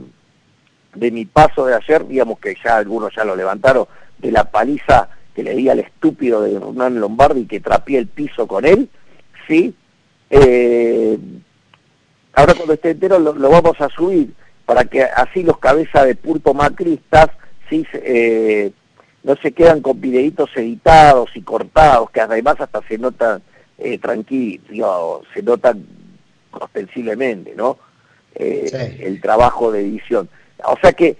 de 0.94 1.10
mi 1.10 1.24
paso 1.24 1.66
de 1.66 1.74
ayer, 1.74 2.06
digamos 2.06 2.38
que 2.38 2.56
ya 2.62 2.76
algunos 2.76 3.14
ya 3.14 3.24
lo 3.24 3.36
levantaron, 3.36 3.86
de 4.18 4.30
la 4.30 4.44
paliza 4.44 5.08
que 5.34 5.42
le 5.42 5.54
di 5.54 5.68
al 5.68 5.80
estúpido 5.80 6.42
de 6.42 6.54
Hernán 6.54 7.00
Lombardi 7.00 7.46
que 7.46 7.60
trapié 7.60 7.98
el 7.98 8.06
piso 8.06 8.46
con 8.46 8.64
él, 8.64 8.88
¿sí? 9.48 9.74
Eh, 10.30 11.18
ahora 12.32 12.54
cuando 12.54 12.74
esté 12.74 12.90
entero 12.90 13.18
lo, 13.18 13.34
lo, 13.34 13.50
vamos 13.50 13.80
a 13.80 13.88
subir 13.88 14.32
para 14.64 14.84
que 14.84 15.02
así 15.02 15.42
los 15.42 15.58
cabezas 15.58 16.06
de 16.06 16.14
pulpo 16.14 16.54
macristas, 16.54 17.28
¿sí? 17.68 17.86
Eh, 17.92 18.72
no 19.24 19.36
se 19.36 19.52
quedan 19.52 19.80
con 19.80 20.00
videitos 20.00 20.50
editados 20.54 21.30
y 21.34 21.42
cortados, 21.42 22.10
que 22.10 22.20
además 22.20 22.56
hasta 22.60 22.82
se 22.86 22.98
notan 22.98 23.42
eh, 23.78 23.98
tranquilos, 23.98 25.26
se 25.32 25.42
notan 25.42 25.84
ostensiblemente, 26.52 27.54
¿no? 27.56 27.78
Eh, 28.34 28.98
el 29.00 29.20
trabajo 29.20 29.72
de 29.72 29.80
edición. 29.80 30.28
O 30.64 30.76
sea 30.80 30.92
que 30.92 31.16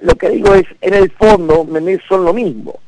lo 0.00 0.14
que 0.14 0.30
digo 0.30 0.54
es, 0.54 0.66
en 0.80 0.94
el 0.94 1.10
fondo, 1.10 1.66
son 2.08 2.24
lo 2.24 2.32
mismo, 2.32 2.80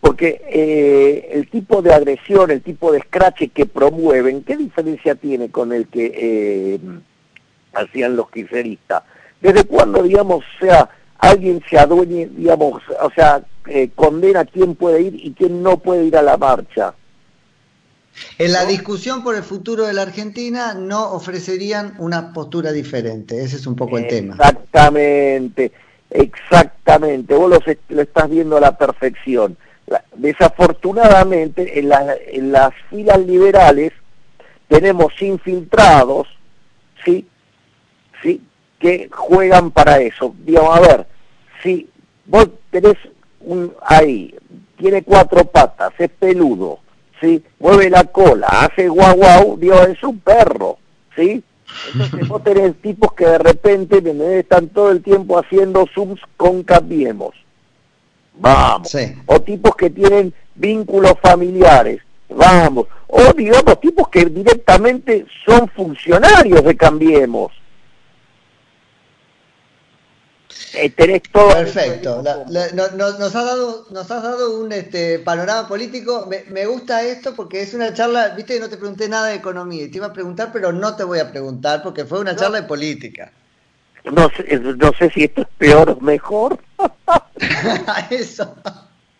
porque 0.00 0.40
eh, 0.48 1.30
el 1.32 1.48
tipo 1.48 1.82
de 1.82 1.92
agresión, 1.92 2.50
el 2.50 2.62
tipo 2.62 2.92
de 2.92 2.98
escrache 2.98 3.48
que 3.48 3.66
promueven, 3.66 4.42
¿qué 4.42 4.56
diferencia 4.56 5.14
tiene 5.14 5.50
con 5.50 5.72
el 5.72 5.88
que 5.88 6.12
eh, 6.14 6.78
hacían 7.74 8.16
los 8.16 8.30
kirchneristas? 8.30 9.02
¿Desde 9.40 9.64
cuándo, 9.64 10.02
digamos, 10.02 10.44
sea 10.60 10.88
alguien 11.18 11.62
se 11.68 11.78
adueñe, 11.78 12.26
digamos, 12.26 12.82
o 13.00 13.10
sea, 13.10 13.42
eh, 13.66 13.90
condena 13.94 14.44
quién 14.44 14.74
puede 14.74 15.02
ir 15.02 15.14
y 15.14 15.32
quién 15.32 15.62
no 15.62 15.78
puede 15.78 16.04
ir 16.04 16.16
a 16.16 16.22
la 16.22 16.36
marcha. 16.36 16.94
En 18.38 18.52
la 18.52 18.64
discusión 18.64 19.22
por 19.22 19.34
el 19.36 19.42
futuro 19.42 19.84
de 19.86 19.92
la 19.92 20.02
Argentina 20.02 20.74
no 20.74 21.12
ofrecerían 21.12 21.94
una 21.98 22.32
postura 22.32 22.72
diferente, 22.72 23.42
ese 23.42 23.56
es 23.56 23.66
un 23.66 23.76
poco 23.76 23.98
el 23.98 24.06
tema. 24.06 24.34
Exactamente, 24.34 25.72
exactamente, 26.10 27.34
vos 27.34 27.50
lo, 27.88 28.00
estás 28.02 28.30
viendo 28.30 28.56
a 28.56 28.60
la 28.60 28.76
perfección. 28.76 29.56
desafortunadamente 30.14 31.78
en, 31.78 31.90
en 32.32 32.52
las 32.52 32.72
filas 32.90 33.18
liberales 33.20 33.92
tenemos 34.68 35.12
infiltrados, 35.20 36.26
¿sí? 37.04 37.26
¿sí? 38.22 38.42
que 38.78 39.08
juegan 39.10 39.70
para 39.70 39.98
eso. 40.00 40.34
Digamos, 40.44 40.76
a 40.76 40.80
ver, 40.80 41.06
si 41.62 41.88
vos 42.26 42.48
tenés 42.70 42.96
un 43.40 43.72
ahí, 43.82 44.34
tiene 44.76 45.02
cuatro 45.02 45.44
patas, 45.44 45.92
es 45.98 46.10
peludo, 46.10 46.80
¿sí? 47.20 47.42
Mueve 47.58 47.90
la 47.90 48.04
cola, 48.04 48.46
hace 48.46 48.88
guau 48.88 49.16
guau, 49.16 49.56
Dios, 49.58 49.88
es 49.88 50.02
un 50.02 50.18
perro, 50.20 50.78
¿sí? 51.14 51.42
Entonces 51.92 52.28
vos 52.28 52.42
tenés 52.44 52.74
tipos 52.76 53.12
que 53.12 53.26
de 53.26 53.38
repente 53.38 54.02
están 54.38 54.68
todo 54.68 54.90
el 54.90 55.02
tiempo 55.02 55.38
haciendo 55.38 55.86
zooms 55.94 56.20
con 56.36 56.62
cambiemos. 56.62 57.34
Vamos. 58.34 58.94
O 59.26 59.40
tipos 59.40 59.74
que 59.76 59.90
tienen 59.90 60.32
vínculos 60.54 61.14
familiares. 61.22 62.00
Vamos. 62.28 62.86
O 63.06 63.32
digamos 63.32 63.80
tipos 63.80 64.08
que 64.08 64.24
directamente 64.26 65.26
son 65.44 65.68
funcionarios 65.68 66.62
de 66.64 66.76
Cambiemos. 66.76 67.52
Eh, 70.76 70.90
Perfecto. 70.90 72.22
nos, 72.22 73.20
has 73.20 73.32
dado, 73.32 73.86
nos 73.90 74.10
has 74.10 74.22
dado 74.22 74.60
un 74.60 74.72
este, 74.72 75.18
panorama 75.20 75.66
político. 75.66 76.28
Me, 76.50 76.66
gusta 76.66 77.02
esto 77.02 77.34
porque 77.34 77.62
es 77.62 77.72
una 77.72 77.94
charla, 77.94 78.28
viste, 78.30 78.60
no 78.60 78.68
te 78.68 78.76
pregunté 78.76 79.08
nada 79.08 79.28
de 79.28 79.36
economía. 79.36 79.90
Te 79.90 79.96
iba 79.96 80.08
a 80.08 80.12
preguntar, 80.12 80.50
pero 80.52 80.72
no 80.72 80.94
te 80.94 81.04
voy 81.04 81.18
a 81.18 81.30
preguntar 81.30 81.82
porque 81.82 82.04
fue 82.04 82.20
una 82.20 82.36
charla 82.36 82.60
de 82.60 82.66
política. 82.66 83.32
No 84.04 84.30
sé, 84.36 84.58
no 84.58 84.92
sé 84.92 85.10
si 85.10 85.24
esto 85.24 85.42
es 85.42 85.48
peor 85.56 85.90
o 85.90 86.00
mejor. 86.00 86.58
Eso. 88.10 88.54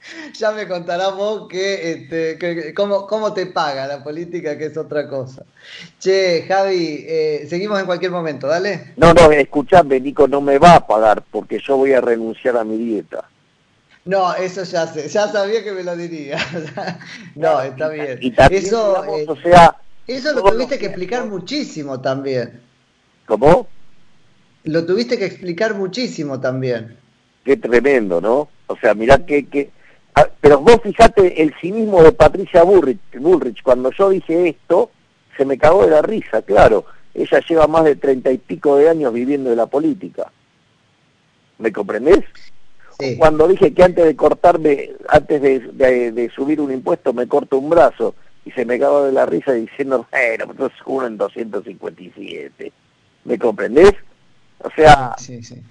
ya 0.39 0.53
me 0.53 0.67
contarás 0.67 1.15
vos 1.15 1.49
que, 1.49 1.93
este, 1.93 2.75
cómo, 2.75 3.07
cómo, 3.07 3.33
te 3.33 3.47
paga 3.47 3.87
la 3.87 4.03
política, 4.03 4.57
que 4.57 4.67
es 4.67 4.77
otra 4.77 5.09
cosa. 5.09 5.45
Che, 5.99 6.45
Javi, 6.47 7.05
eh, 7.07 7.47
seguimos 7.49 7.81
en 7.81 7.87
cualquier 7.87 8.11
momento, 8.11 8.47
dale. 8.47 8.93
No, 8.97 9.13
no, 9.13 9.31
escuchame, 9.33 10.01
Nico, 10.01 10.29
no 10.29 10.41
me 10.41 10.59
va 10.59 10.77
a 10.77 10.87
pagar 10.87 11.23
porque 11.31 11.59
yo 11.59 11.77
voy 11.77 11.93
a 11.93 12.01
renunciar 12.01 12.57
a 12.57 12.65
mi 12.65 12.77
dieta. 12.77 13.25
No, 14.05 14.35
eso 14.35 14.63
ya 14.63 14.87
sé, 14.87 15.09
ya 15.09 15.29
sabía 15.29 15.65
que 15.65 15.73
me 15.73 15.83
lo 15.83 15.97
diría. 15.97 16.39
no, 17.35 17.61
está 17.61 17.89
bien. 17.89 18.21
eso, 18.51 19.05
eh, 19.05 19.25
o 19.27 19.37
sea, 19.37 19.77
eso 20.07 20.33
lo 20.33 20.43
tuviste 20.43 20.79
que 20.79 20.87
explicar 20.87 21.27
muchísimo 21.27 22.01
también. 22.01 22.61
¿Cómo? 23.27 23.67
Lo 24.63 24.85
tuviste 24.85 25.19
que 25.19 25.27
explicar 25.27 25.75
muchísimo 25.75 26.41
también. 26.41 26.97
Qué 27.45 27.57
tremendo, 27.57 28.21
¿no? 28.21 28.49
O 28.69 28.77
sea, 28.77 28.95
mirá 28.95 29.19
que 29.25 29.45
Ah, 29.49 29.76
pero 30.47 30.61
vos 30.61 30.81
fijate 30.81 31.43
el 31.43 31.53
cinismo 31.61 32.05
de 32.05 32.13
Patricia 32.13 32.63
Bullrich, 32.63 33.63
cuando 33.65 33.91
yo 33.91 34.11
dije 34.11 34.51
esto, 34.51 34.93
se 35.37 35.45
me 35.45 35.59
cagó 35.59 35.85
de 35.85 35.91
la 35.91 36.03
risa, 36.03 36.41
claro, 36.43 36.85
ella 37.15 37.41
lleva 37.49 37.67
más 37.67 37.83
de 37.83 37.97
treinta 37.97 38.31
y 38.31 38.39
pico 38.39 38.77
de 38.77 38.89
años 38.89 39.13
viviendo 39.13 39.51
de 39.51 39.57
la 39.57 39.67
política. 39.67 40.31
¿Me 41.59 41.73
comprendés? 41.73 42.21
cuando 43.19 43.49
dije 43.49 43.75
que 43.75 43.83
antes 43.83 44.05
de 44.05 44.15
cortarme, 44.15 44.91
antes 45.09 45.43
de, 45.43 46.31
subir 46.33 46.61
un 46.61 46.73
impuesto, 46.73 47.13
me 47.13 47.27
corto 47.27 47.59
un 47.59 47.69
brazo 47.69 48.15
y 48.45 48.53
se 48.53 48.65
me 48.65 48.75
acabó 48.75 49.03
de 49.03 49.13
la 49.13 49.27
risa 49.27 49.53
diciendo, 49.53 50.07
bueno, 50.13 50.55
pues 50.55 50.73
uno 50.87 51.09
en 51.09 51.17
257. 51.17 52.73
¿Me 53.25 53.37
comprendés? 53.37 53.95
O 54.61 54.71
sea, 54.71 55.17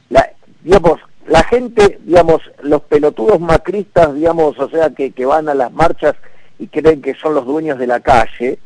La, 0.10 0.30
digamos, 0.62 1.00
la 1.28 1.44
gente, 1.44 2.00
digamos, 2.04 2.42
los 2.62 2.82
pelotudos 2.84 3.40
macristas, 3.40 4.14
digamos, 4.14 4.58
o 4.60 4.70
sea, 4.70 4.92
que, 4.92 5.12
que 5.12 5.26
van 5.26 5.50
a 5.50 5.54
las 5.54 5.72
marchas 5.72 6.16
y 6.60 6.68
creen 6.68 7.02
que 7.02 7.16
son 7.16 7.34
los 7.34 7.46
dueños 7.46 7.80
de 7.80 7.88
la 7.88 8.00
calle, 8.00 8.60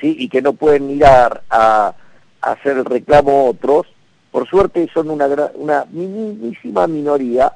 ¿sí? 0.00 0.16
Y 0.18 0.28
que 0.28 0.40
no 0.40 0.54
pueden 0.54 0.86
mirar 0.86 1.42
a, 1.50 1.94
a 2.40 2.52
hacer 2.52 2.78
el 2.78 2.84
reclamo 2.84 3.46
otros, 3.48 3.86
por 4.30 4.48
suerte 4.48 4.88
son 4.92 5.10
una, 5.10 5.26
una 5.54 5.84
minimísima 5.90 6.86
minoría. 6.86 7.52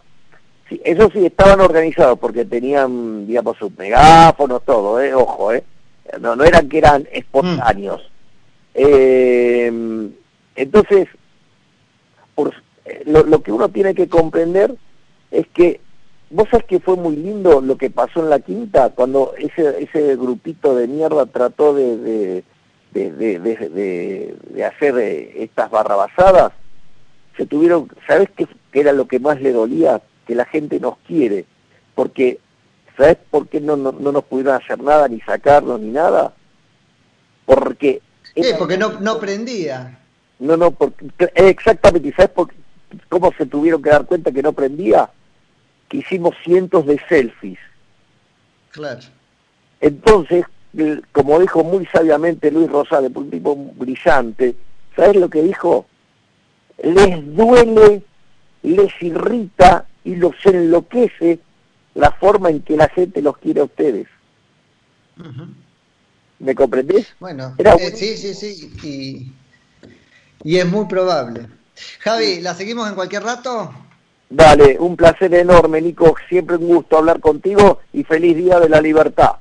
Sí, 0.69 0.81
eso 0.85 1.09
sí, 1.13 1.27
estaban 1.27 1.61
organizados 1.61 2.19
porque 2.19 2.45
tenían, 2.45 3.27
digamos, 3.27 3.57
sus 3.57 3.77
megáfonos, 3.77 4.63
todo, 4.65 5.01
¿eh? 5.01 5.15
Ojo, 5.15 5.53
¿eh? 5.53 5.65
No, 6.21 6.37
no 6.37 6.45
eran 6.45 6.69
que 6.69 6.79
eran 6.79 7.09
espontáneos. 7.13 8.03
Eh, 8.75 10.11
entonces, 10.55 11.09
por, 12.35 12.53
lo, 13.07 13.23
lo, 13.25 13.43
que 13.43 13.53
uno 13.53 13.69
tiene 13.69 13.95
que 13.95 14.09
comprender 14.09 14.75
es 15.31 15.47
que, 15.49 15.81
vos 16.31 16.49
sabés 16.51 16.67
que 16.67 16.81
fue 16.81 16.97
muy 16.97 17.17
lindo 17.17 17.61
lo 17.61 17.77
que 17.77 17.91
pasó 17.91 18.21
en 18.21 18.31
la 18.31 18.41
quinta, 18.41 18.91
cuando 18.91 19.35
ese, 19.39 19.83
ese 19.83 20.17
grupito 20.17 20.75
de 20.75 20.89
mierda 20.89 21.27
trató 21.27 21.75
de, 21.75 21.97
de, 21.97 22.45
de, 22.93 23.39
de, 23.39 24.37
de 24.51 24.65
hacer 24.65 24.99
eh, 24.99 25.43
estas 25.43 25.71
barrabasadas, 25.71 26.53
se 27.37 27.47
tuvieron, 27.47 27.89
¿sabes 28.07 28.29
qué, 28.37 28.47
era 28.73 28.93
lo 28.93 29.07
que 29.07 29.19
más 29.19 29.41
le 29.41 29.53
dolía? 29.53 30.03
Que 30.27 30.35
la 30.35 30.45
gente 30.45 30.81
nos 30.81 30.99
quiere, 31.07 31.45
porque, 31.95 32.39
¿sabes 32.97 33.17
por 33.31 33.49
qué 33.49 33.61
no, 33.61 33.77
no, 33.77 33.93
nos 33.93 34.25
pudieron 34.25 34.55
hacer 34.55 34.81
nada, 34.83 35.09
ni 35.09 35.21
sacarnos, 35.21 35.81
ni 35.81 35.91
nada? 35.91 36.35
Porque... 37.45 38.01
Sí, 38.35 38.43
porque 38.59 38.79
no, 38.79 39.01
no 39.01 39.19
prendía. 39.19 39.99
No, 40.39 40.57
no, 40.57 40.71
porque, 40.71 41.11
exactamente, 41.35 42.13
¿sabes 42.17 42.31
por, 42.31 42.49
cómo 43.09 43.33
se 43.37 43.47
tuvieron 43.47 43.83
que 43.83 43.91
dar 43.91 44.07
cuenta 44.07 44.33
que 44.33 44.43
no 44.43 44.53
prendía? 44.53 45.11
Que 45.89 45.99
hicimos 45.99 46.35
cientos 46.45 46.87
de 46.87 47.01
selfies. 47.09 47.59
Claro. 48.71 49.01
Entonces, 49.81 50.45
como 51.13 51.39
dijo 51.39 51.65
muy 51.65 51.87
sabiamente 51.87 52.51
Luis 52.51 52.71
Rosales, 52.71 53.11
un 53.15 53.31
tipo 53.31 53.55
brillante, 53.57 54.55
¿sabes 54.97 55.17
lo 55.17 55.29
que 55.29 55.43
dijo? 55.43 55.87
les 56.83 57.37
duele, 57.37 58.03
les 58.63 59.03
irrita 59.03 59.87
y 60.05 60.17
los 60.17 60.35
enloquece 60.45 61.41
la 61.95 62.11
forma 62.13 62.51
en 62.51 62.63
que 62.63 62.77
la 62.77 62.89
gente 62.89 63.23
los 63.23 63.37
quiere 63.39 63.61
a 63.61 63.65
ustedes. 63.65 64.09
¿Me 66.39 66.55
comprendés? 66.55 67.15
Bueno, 67.21 67.55
eh, 67.59 67.93
sí, 67.95 68.17
sí, 68.17 68.35
sí, 68.35 68.73
y, 68.83 69.33
y, 70.43 70.57
es 70.57 70.67
muy 70.67 70.87
probable. 70.87 71.47
Javi, 72.01 72.41
¿la 72.41 72.55
seguimos 72.55 72.89
en 72.89 72.95
cualquier 72.95 73.23
rato? 73.23 73.73
Dale, 74.29 74.79
un 74.79 74.97
placer 74.97 75.35
enorme, 75.35 75.81
Nico, 75.81 76.15
siempre 76.29 76.57
un 76.57 76.67
gusto 76.67 76.97
hablar 76.97 77.21
contigo 77.21 77.81
y 77.93 78.05
feliz 78.05 78.37
Día 78.37 78.59
de 78.61 78.69
la 78.69 78.81
Libertad. 78.81 79.33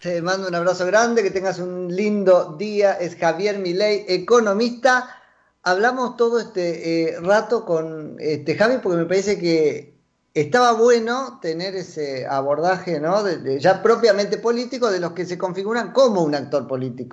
Te 0.00 0.20
mando 0.20 0.48
un 0.48 0.54
abrazo 0.54 0.84
grande, 0.86 1.22
que 1.22 1.30
tengas 1.30 1.60
un 1.60 1.94
lindo 1.94 2.56
día. 2.58 2.94
Es 2.94 3.16
Javier 3.16 3.58
Milei, 3.58 4.04
economista 4.08 5.22
hablamos 5.62 6.16
todo 6.16 6.40
este 6.40 7.10
eh, 7.10 7.20
rato 7.20 7.64
con 7.64 8.16
este, 8.18 8.56
Javi 8.56 8.78
porque 8.82 8.98
me 8.98 9.06
parece 9.06 9.38
que 9.38 9.92
estaba 10.34 10.72
bueno 10.72 11.38
tener 11.40 11.76
ese 11.76 12.26
abordaje 12.26 13.00
¿no? 13.00 13.22
ya 13.58 13.82
propiamente 13.82 14.38
político 14.38 14.90
de 14.90 15.00
los 15.00 15.12
que 15.12 15.26
se 15.26 15.38
configuran 15.38 15.92
como 15.92 16.22
un 16.22 16.34
actor 16.34 16.66
político. 16.66 17.10